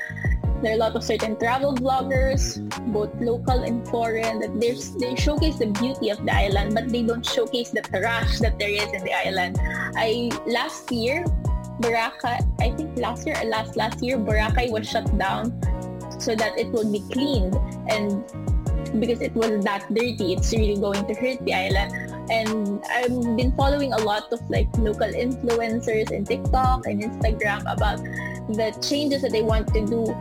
[0.63, 2.59] there are a lot of certain travel bloggers,
[2.93, 7.25] both local and foreign, that they showcase the beauty of the island, but they don't
[7.25, 9.57] showcase the trash that there is in the island.
[9.95, 11.25] I last year,
[11.81, 15.55] Boracay, I think last year last last year, Boracay was shut down
[16.19, 17.55] so that it would be cleaned
[17.89, 18.27] and
[18.89, 21.93] because it was that dirty, it's really going to hurt the island.
[22.31, 27.99] And I've been following a lot of like local influencers in TikTok and Instagram about
[28.49, 30.17] the changes that they want to do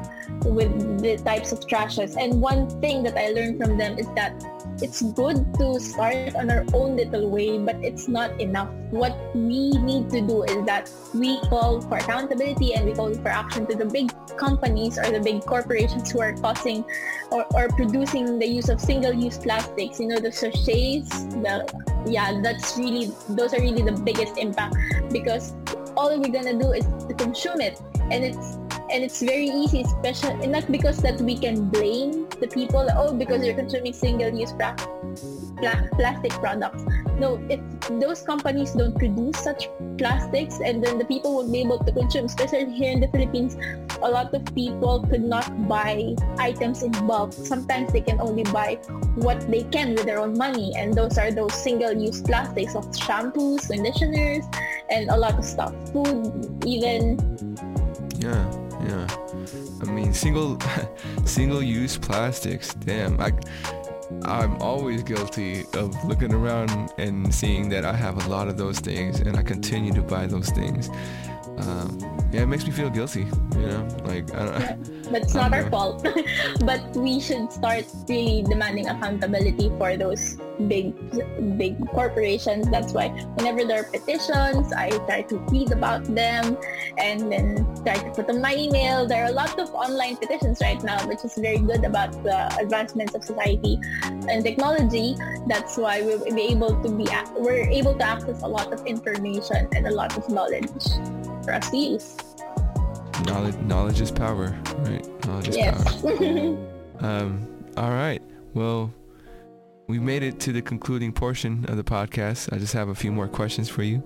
[0.46, 2.16] with the types of trashes.
[2.18, 4.44] And one thing that I learned from them is that
[4.82, 8.70] it's good to start on our own little way, but it's not enough.
[8.92, 13.30] What we need to do is that we call for accountability and we call for
[13.30, 16.86] action to the big companies or the big corporations who are causing
[17.32, 20.00] or, or producing the use of single-use plastics.
[20.00, 21.10] You know, the sachets,
[21.42, 21.66] the
[22.06, 24.76] yeah, that's really those are really the biggest impact
[25.12, 25.54] because
[25.98, 27.82] all we're gonna do is to consume it,
[28.12, 28.58] and it's
[28.90, 32.88] and it's very easy, especially not because that we can blame the people.
[32.96, 34.76] Oh, because you're consuming single-use pla-
[35.58, 36.84] pla- plastic products.
[37.20, 37.60] No, if
[38.00, 39.68] those companies don't produce such
[39.98, 42.26] plastics, and then the people won't be able to consume.
[42.26, 43.58] Especially here in the Philippines,
[44.02, 47.34] a lot of people could not buy items in bulk.
[47.34, 48.76] Sometimes they can only buy
[49.16, 53.68] what they can with their own money, and those are those single-use plastics of shampoos,
[53.68, 54.46] conditioners,
[54.90, 55.74] and a lot of stuff.
[55.92, 57.18] Food, even.
[58.20, 59.08] Yeah yeah.
[59.82, 60.60] I mean single
[61.26, 63.20] single use plastics damn.
[63.20, 63.32] I
[64.24, 68.80] i'm always guilty of looking around and seeing that i have a lot of those
[68.80, 70.90] things and i continue to buy those things
[71.58, 71.98] um,
[72.32, 73.26] yeah, it makes me feel guilty.
[73.56, 74.98] You know, like I don't.
[75.08, 76.06] Yeah, it's not our fault.
[76.66, 80.38] but we should start really demanding accountability for those
[80.68, 80.94] big,
[81.58, 82.70] big corporations.
[82.70, 86.58] That's why whenever there are petitions, I try to read about them
[86.98, 89.08] and then try to put on my email.
[89.08, 92.54] There are a lot of online petitions right now, which is very good about the
[92.60, 93.80] advancements of society
[94.28, 95.16] and technology.
[95.48, 99.70] That's why we'll be able to be we're able to access a lot of information
[99.74, 100.84] and a lot of knowledge
[101.48, 102.18] for us to use.
[103.26, 105.26] Knowledge, knowledge is power, right?
[105.26, 106.02] Knowledge is yes.
[106.02, 106.12] power.
[107.00, 108.22] um, all right.
[108.54, 108.94] Well,
[109.88, 112.52] we've made it to the concluding portion of the podcast.
[112.52, 114.04] I just have a few more questions for you.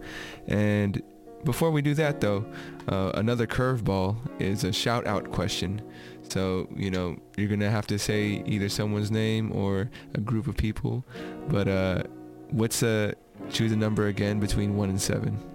[0.48, 1.02] And
[1.44, 2.46] before we do that, though,
[2.88, 5.82] uh, another curveball is a shout out question.
[6.30, 10.48] So, you know, you're going to have to say either someone's name or a group
[10.48, 11.04] of people.
[11.48, 12.04] But uh,
[12.52, 13.16] what's a,
[13.50, 15.51] choose a number again between 1 and 7?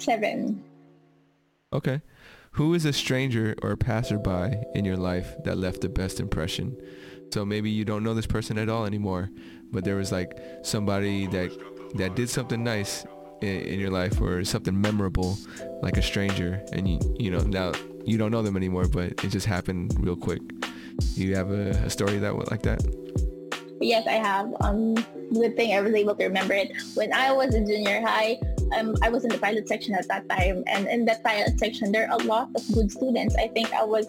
[0.00, 0.62] Seven.
[1.72, 2.00] Okay.
[2.52, 6.76] Who is a stranger or a passerby in your life that left the best impression?
[7.32, 9.30] So maybe you don't know this person at all anymore,
[9.70, 11.52] but there was like somebody that
[11.94, 13.04] that did something nice
[13.40, 15.38] in, in your life or something memorable,
[15.80, 17.72] like a stranger, and you you know now
[18.04, 20.42] you don't know them anymore, but it just happened real quick.
[21.14, 22.82] Do you have a, a story that like that?
[23.80, 24.52] Yes, I have.
[24.60, 24.94] Um,
[25.32, 26.72] good thing I was able to remember it.
[26.94, 28.38] When I was in junior high,
[28.76, 31.92] um, I was in the pilot section at that time, and in that pilot section,
[31.92, 33.34] there are a lot of good students.
[33.36, 34.06] I think I was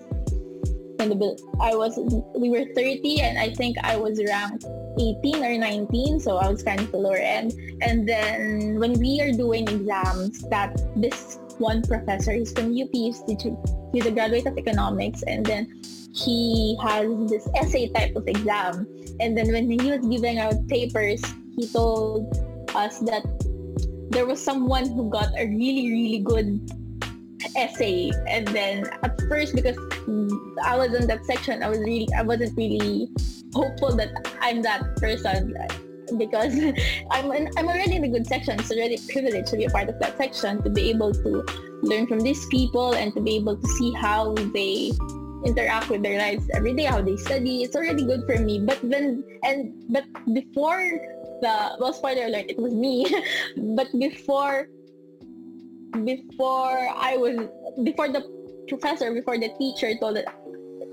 [0.99, 1.97] in the I was
[2.38, 4.66] we were 30, and I think I was ranked
[4.99, 7.53] 18 or 19, so I was kind of the lower end.
[7.82, 13.22] And then when we are doing exams, that this one professor, he's from UP, he's,
[13.93, 15.82] he's a graduate of economics, and then
[16.14, 18.88] he has this essay type of exam.
[19.20, 21.24] And then when he was giving out papers,
[21.55, 22.28] he told
[22.76, 23.24] us that
[24.12, 26.70] there was someone who got a really, really good
[27.55, 28.12] essay.
[28.28, 29.78] And then at first, because
[30.64, 33.09] I was in that section, I was really, I wasn't really
[33.53, 35.55] hopeful that I'm that person
[36.18, 36.53] because
[37.12, 38.59] I'm in, I'm already in a good section.
[38.59, 41.45] It's already privileged to be a part of that section to be able to
[41.82, 44.91] learn from these people and to be able to see how they
[45.45, 47.64] interact with their lives every day, how they study.
[47.64, 48.59] It's already good for me.
[48.59, 50.03] But then and but
[50.34, 50.99] before
[51.41, 53.05] the well spoiler alert, it was me.
[53.75, 54.67] but before
[56.05, 57.49] before I was
[57.83, 58.23] before the
[58.67, 60.17] professor, before the teacher told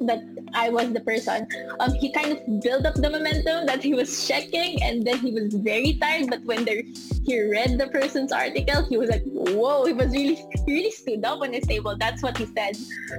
[0.01, 1.46] that that I was the person,
[1.80, 5.30] um, he kind of built up the momentum that he was checking and then he
[5.30, 6.30] was very tired.
[6.30, 6.82] But when there,
[7.24, 11.40] he read the person's article, he was like, whoa, he was really, really stood up
[11.40, 11.96] on his table.
[11.99, 12.76] That's what he said,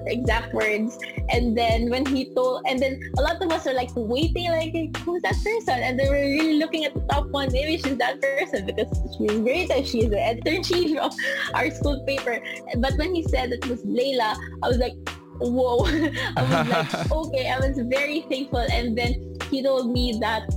[0.08, 0.98] exact words.
[1.30, 4.74] And then when he told, and then a lot of us are like waiting, like,
[4.98, 5.80] who's that person?
[5.80, 9.40] And they were really looking at the top one, maybe she's that person because she's
[9.40, 11.14] great she's the editor-in-chief of
[11.54, 12.42] our school paper.
[12.78, 14.94] But when he said it was Layla, I was like,
[15.40, 15.86] whoa.
[16.38, 18.66] I was like, okay, I was very thankful.
[18.72, 20.50] And then he told me that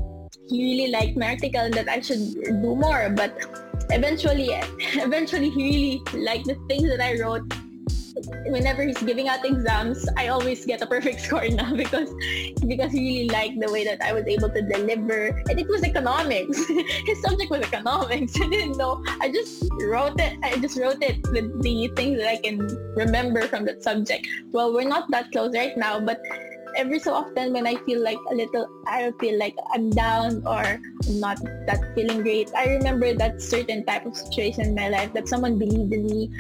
[0.49, 3.11] he really liked my article and that I should do more.
[3.11, 3.39] But
[3.91, 7.43] eventually, eventually he really liked the things that I wrote
[8.47, 12.13] whenever he's giving out exams, I always get a perfect score now because
[12.67, 15.29] because he really liked the way that I was able to deliver.
[15.49, 16.59] And it was economics.
[17.07, 18.33] His subject was economics.
[18.41, 19.03] I didn't know.
[19.21, 20.39] I just wrote it.
[20.43, 22.59] I just wrote it with the things that I can
[22.97, 24.27] remember from that subject.
[24.53, 26.21] Well, we're not that close right now, but
[26.77, 30.81] every so often when I feel like a little, I feel like I'm down or
[31.09, 32.51] not that feeling great.
[32.57, 36.31] I remember that certain type of situation in my life that someone believed in me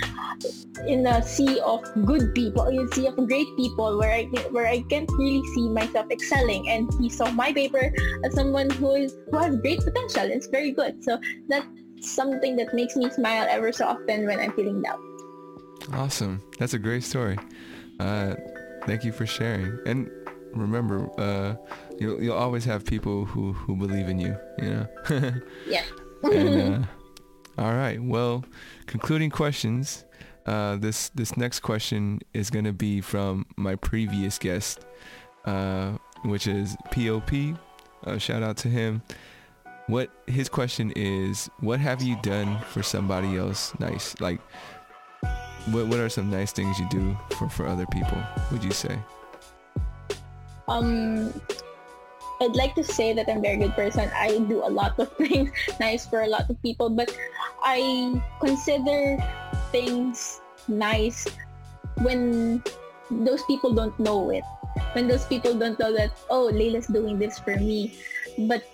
[0.87, 4.67] in a sea of good people, in a sea of great people where I where
[4.67, 6.69] I can't really see myself excelling.
[6.69, 7.93] And he saw my paper
[8.25, 10.31] as someone who is who has great potential.
[10.31, 11.03] It's very good.
[11.05, 11.19] So
[11.49, 11.67] that's
[12.01, 14.99] something that makes me smile ever so often when I'm feeling down.
[15.93, 16.43] Awesome.
[16.59, 17.39] That's a great story.
[18.01, 18.35] Uh,
[18.87, 19.79] thank you for sharing.
[19.87, 20.11] And
[20.55, 21.57] remember, uh,
[21.99, 24.37] you'll you'll always have people who who believe in you.
[24.59, 24.87] You know.
[25.67, 25.85] yeah.
[26.23, 26.87] and, uh,
[27.63, 28.03] all right.
[28.03, 28.45] Well,
[28.87, 30.05] concluding questions.
[30.45, 34.85] Uh, this this next question is going to be from my previous guest,
[35.45, 35.93] uh,
[36.25, 37.33] which is POP.
[38.05, 39.03] Uh, shout out to him.
[39.87, 43.73] What his question is: What have you done for somebody else?
[43.79, 44.21] Nice.
[44.21, 44.41] Like,
[45.71, 48.19] what what are some nice things you do for for other people?
[48.51, 48.99] Would you say?
[50.69, 51.33] Um
[52.43, 54.11] I'd like to say that I'm a very good person.
[54.11, 57.15] I do a lot of things nice for a lot of people, but
[57.63, 59.23] I consider
[59.71, 61.31] things nice
[62.03, 62.63] when
[63.11, 64.43] those people don't know it.
[64.95, 67.95] When those people don't know that, oh, Layla's doing this for me.
[68.51, 68.65] But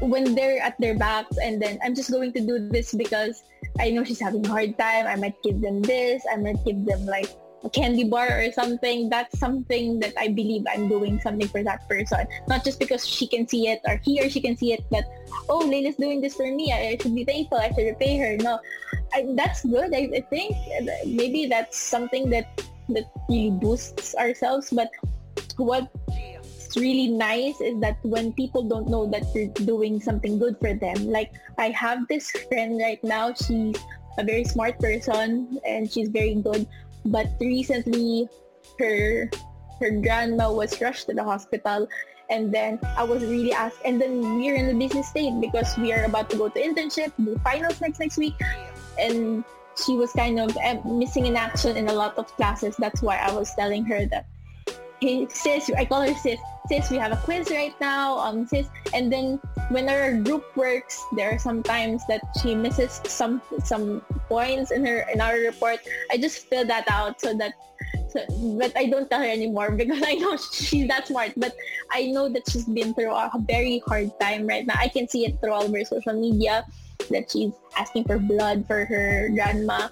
[0.00, 3.42] when they're at their backs and then I'm just going to do this because
[3.78, 5.06] I know she's having a hard time.
[5.06, 6.24] I might give them this.
[6.32, 7.28] I might give them like
[7.70, 12.26] candy bar or something, that's something that I believe I'm doing something for that person.
[12.48, 15.04] Not just because she can see it or he or she can see it, but
[15.48, 16.72] oh, Layla's doing this for me.
[16.72, 17.58] I, should be thankful.
[17.58, 18.36] I should repay her.
[18.36, 18.58] No,
[19.12, 19.94] I, that's good.
[19.94, 20.56] I, I think
[21.06, 24.70] maybe that's something that that really boosts ourselves.
[24.70, 24.90] But
[25.56, 25.88] what's
[26.76, 31.08] really nice is that when people don't know that you're doing something good for them.
[31.08, 33.32] Like I have this friend right now.
[33.34, 33.76] She's
[34.18, 36.66] a very smart person and she's very good
[37.04, 38.28] but recently,
[38.78, 39.30] her
[39.80, 41.88] her grandma was rushed to the hospital
[42.30, 45.92] and then I was really asked and then we're in a busy state because we
[45.92, 48.34] are about to go to internship, do finals next next week
[48.98, 49.44] and
[49.76, 52.76] she was kind of eh, missing in action in a lot of classes.
[52.78, 54.26] That's why I was telling her that,
[55.04, 58.66] hey sis, I call her sis, sis, we have a quiz right now, um, sis.
[58.94, 59.36] And then
[59.68, 64.00] when our group works, there are sometimes that she misses some some
[64.32, 65.80] points in her in our report.
[66.10, 67.52] I just fill that out so that
[68.56, 71.32] but I don't tell her anymore because I know she's that smart.
[71.36, 71.52] But
[71.92, 74.78] I know that she's been through a very hard time right now.
[74.78, 76.64] I can see it through all of her social media
[77.10, 79.88] that she's asking for blood for her grandma.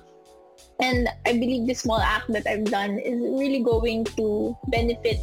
[0.80, 5.20] And I believe this small act that I've done is really going to benefit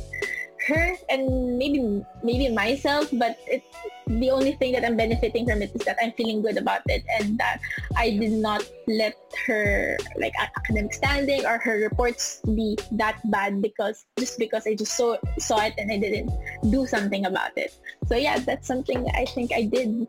[0.68, 3.66] her and maybe maybe myself, but it's
[4.08, 7.04] the only thing that I'm benefiting from it is that I'm feeling good about it
[7.20, 7.60] and that
[7.96, 9.16] I did not let
[9.46, 14.96] her like academic standing or her reports be that bad because just because I just
[14.96, 16.32] saw saw it and I didn't
[16.70, 17.76] do something about it.
[18.08, 20.08] So yeah, that's something I think I did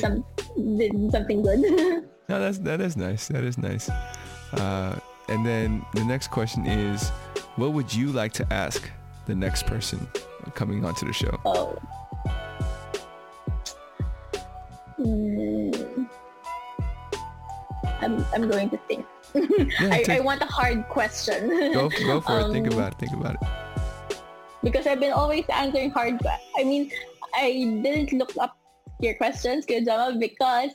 [0.00, 0.24] some
[0.56, 1.60] did something good.
[2.28, 3.28] no, that's that is nice.
[3.28, 3.90] That is nice.
[4.54, 4.96] Uh,
[5.28, 7.10] and then the next question is,
[7.56, 8.90] what would you like to ask
[9.26, 10.06] the next person
[10.54, 11.40] coming onto the show?
[11.44, 11.78] Oh.
[14.98, 16.08] Mm.
[18.00, 19.06] I'm, I'm going to think.
[19.34, 21.48] Yeah, I, I, want a hard question.
[21.72, 22.52] Go, go for um, it.
[22.52, 22.98] Think um, about it.
[22.98, 24.18] Think about it.
[24.62, 26.20] Because I've been always answering hard.
[26.58, 26.90] I mean,
[27.34, 28.56] I didn't look up
[29.00, 30.70] your questions, Kujama, because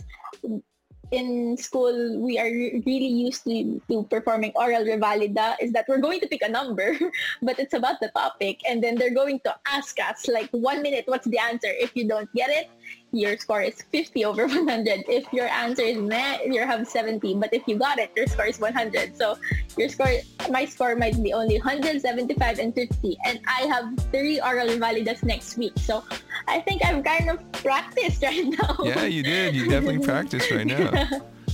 [1.11, 2.49] in school we are
[2.85, 6.97] really used to, to performing oral revalida is that we're going to pick a number
[7.41, 8.61] but it's about the topic.
[8.67, 11.69] And then they're going to ask us like one minute what's the answer?
[11.69, 12.69] If you don't get it
[13.11, 15.05] your score is 50 over 100.
[15.07, 17.35] If your answer is meh, you have 70.
[17.35, 19.17] But if you got it, your score is 100.
[19.17, 19.37] So
[19.77, 20.11] your score,
[20.49, 23.17] my score might be only 175 and 50.
[23.25, 25.73] And I have three oral validas next week.
[25.77, 26.03] So
[26.47, 28.75] I think I've kind of practiced right now.
[28.83, 29.55] Yeah, you did.
[29.55, 30.91] You definitely practiced right now.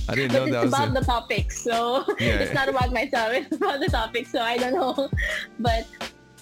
[0.08, 0.92] I didn't know but that it's about a...
[0.92, 2.44] the topic, so yeah.
[2.44, 3.32] it's not about myself.
[3.32, 5.08] It's about the topic, so I don't know.
[5.58, 5.86] But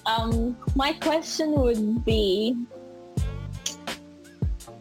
[0.07, 2.57] um, my question would be,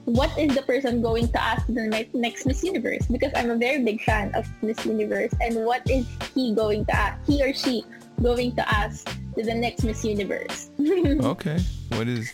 [0.05, 3.05] what is the person going to ask the next Miss Universe?
[3.07, 5.33] Because I'm a very big fan of Miss Universe.
[5.41, 7.83] And what is he going to ask, he or she
[8.21, 10.71] going to ask to the next Miss Universe?
[10.79, 11.59] okay.
[11.89, 12.33] What is...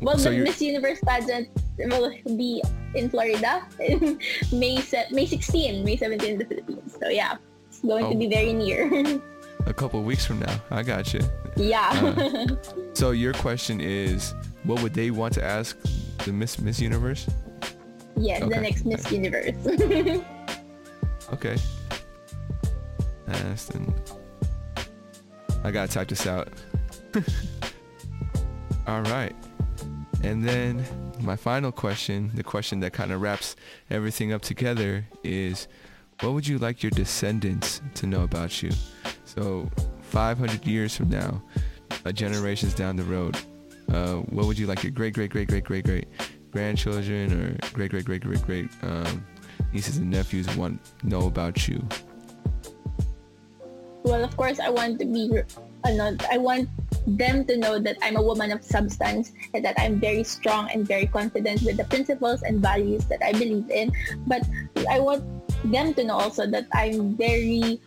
[0.00, 0.44] Well, so the you're...
[0.44, 1.48] Miss Universe pageant
[1.78, 2.62] will be
[2.94, 4.18] in Florida in
[4.52, 6.96] May, se- May 16, May 17 in the Philippines.
[7.00, 7.36] So yeah,
[7.68, 8.10] it's going oh.
[8.10, 9.20] to be very near.
[9.66, 10.60] a couple weeks from now.
[10.70, 11.20] I got you.
[11.56, 11.90] Yeah.
[12.16, 12.56] uh,
[12.94, 14.34] so your question is,
[14.64, 15.78] what would they want to ask
[16.24, 17.26] the Miss Miss Universe?
[18.16, 18.54] Yes, okay.
[18.54, 19.54] the next Miss Universe.
[21.32, 21.56] okay.
[23.28, 23.94] Aston.
[25.62, 26.48] I gotta type this out.
[28.86, 29.34] All right.
[30.22, 30.84] And then
[31.20, 33.56] my final question, the question that kind of wraps
[33.90, 35.68] everything up together is
[36.20, 38.70] what would you like your descendants to know about you?
[39.24, 39.70] So
[40.02, 41.42] 500 years from now,
[42.04, 43.36] a generations down the road,
[43.92, 46.08] uh, what would you like your great, great, great, great, great, great
[46.50, 49.24] grandchildren or great, great, great, great, great um,
[49.72, 51.82] nieces and nephews want know about you?
[54.04, 55.32] Well, of course, I want to be.
[55.84, 56.68] Uh, I want
[57.06, 60.86] them to know that I'm a woman of substance and that I'm very strong and
[60.86, 63.92] very confident with the principles and values that I believe in.
[64.26, 64.44] But
[64.88, 65.24] I want
[65.64, 67.80] them to know also that I'm very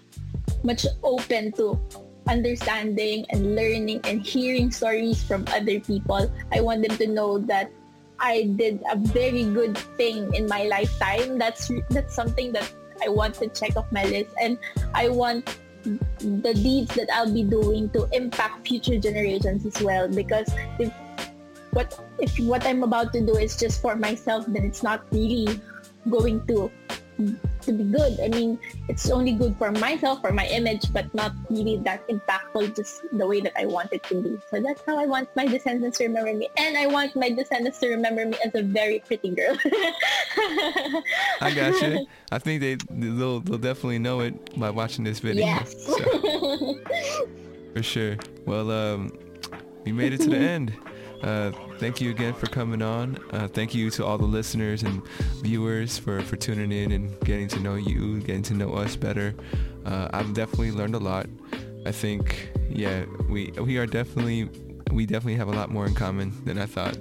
[0.63, 1.79] much open to
[2.27, 6.31] understanding and learning and hearing stories from other people.
[6.51, 7.71] I want them to know that
[8.19, 11.37] I did a very good thing in my lifetime.
[11.37, 12.71] That's that's something that
[13.03, 14.57] I want to check off my list, and
[14.93, 15.57] I want
[16.19, 20.07] the deeds that I'll be doing to impact future generations as well.
[20.09, 20.49] Because
[20.79, 20.91] if
[21.71, 25.61] what if what I'm about to do is just for myself, then it's not really
[26.09, 26.71] going to
[27.17, 28.19] to be good.
[28.19, 32.75] I mean, it's only good for myself, for my image, but not really that impactful
[32.75, 34.37] just the way that I want it to be.
[34.49, 36.49] So that's how I want my descendants to remember me.
[36.57, 39.57] And I want my descendants to remember me as a very pretty girl.
[41.41, 42.07] I got you.
[42.31, 45.45] I think they they'll, they'll definitely know it by watching this video.
[45.45, 45.75] Yes.
[45.97, 46.79] So,
[47.73, 48.17] for sure.
[48.45, 49.11] Well, um,
[49.85, 50.73] we made it to the end.
[51.27, 53.17] Uh, thank you again for coming on.
[53.31, 55.05] Uh, thank you to all the listeners and
[55.41, 59.35] viewers for, for tuning in and getting to know you, getting to know us better.
[59.85, 61.25] Uh, I've definitely learned a lot.
[61.85, 64.49] I think, yeah, we we are definitely
[64.91, 66.97] we definitely have a lot more in common than I thought.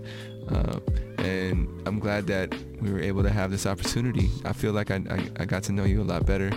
[0.49, 0.81] Uh,
[1.18, 4.29] and I'm glad that we were able to have this opportunity.
[4.45, 6.51] I feel like I, I, I got to know you a lot better,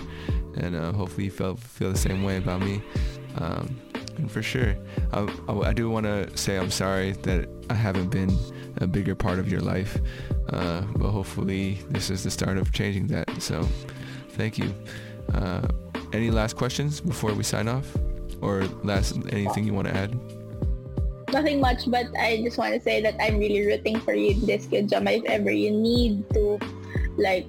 [0.58, 2.82] and uh, hopefully you felt feel the same way about me.
[3.38, 3.80] Um,
[4.28, 4.76] for sure.
[5.14, 8.36] I, I, I do want to say I'm sorry that I haven't been
[8.78, 9.98] a bigger part of your life,
[10.50, 13.30] uh, but hopefully this is the start of changing that.
[13.42, 13.68] So,
[14.32, 14.74] thank you.
[15.34, 15.68] Uh,
[16.14, 17.86] any last questions before we sign off,
[18.42, 20.18] or last anything you want to add?
[21.32, 24.46] Nothing much, but I just want to say that I'm really rooting for you in
[24.46, 25.08] this good job.
[25.08, 26.58] If ever you need to,
[27.18, 27.46] like,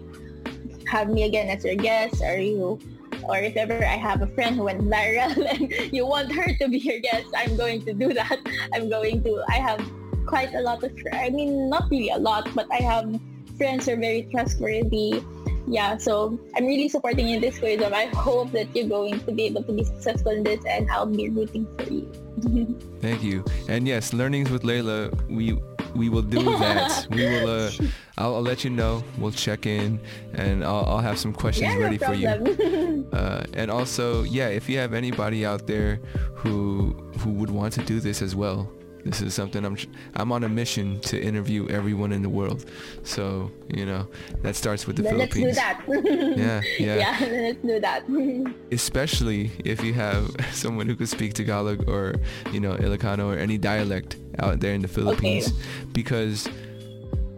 [0.86, 2.78] have me again as your guest, or you
[3.24, 6.68] or if ever I have a friend who went viral and you want her to
[6.68, 8.38] be your guest, I'm going to do that.
[8.74, 9.80] I'm going to, I have
[10.26, 13.18] quite a lot of, I mean, not really a lot, but I have
[13.56, 15.22] friends who are very trustworthy,
[15.70, 19.32] yeah, so I'm really supporting you in this, Kuya I hope that you're going to
[19.32, 22.10] be able to be successful in this and I'll be rooting for you.
[23.00, 23.44] Thank you.
[23.68, 25.54] And yes, learnings with Layla, we
[25.94, 27.06] we will do that.
[27.10, 27.48] we will.
[27.48, 27.70] Uh,
[28.18, 29.02] I'll, I'll, let you know.
[29.18, 30.00] We'll check in,
[30.34, 33.06] and I'll, I'll have some questions yeah, ready no for you.
[33.12, 35.96] Uh, and also, yeah, if you have anybody out there
[36.34, 38.70] who who would want to do this as well,
[39.04, 39.76] this is something I'm
[40.14, 42.64] I'm on a mission to interview everyone in the world.
[43.04, 44.06] So you know
[44.42, 45.56] that starts with the then Philippines.
[45.86, 46.36] Let's do that.
[46.38, 46.96] yeah, yeah.
[46.96, 48.54] Yeah, let's do that.
[48.72, 52.16] Especially if you have someone who could speak Tagalog or
[52.52, 55.58] you know Ilocano or any dialect out there in the Philippines, okay.
[55.92, 56.48] because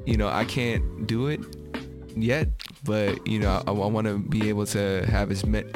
[0.07, 1.41] you know I can't do it
[2.17, 2.49] yet,
[2.85, 5.71] but you know I, I want to be able to have as many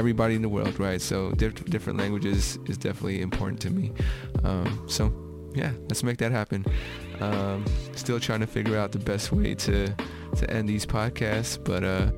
[0.00, 1.00] everybody in the world, right?
[1.00, 3.92] So diff- different languages is definitely important to me.
[4.44, 5.12] Um, so
[5.54, 6.64] yeah, let's make that happen.
[7.20, 9.94] Um, still trying to figure out the best way to
[10.36, 12.10] to end these podcasts, but uh,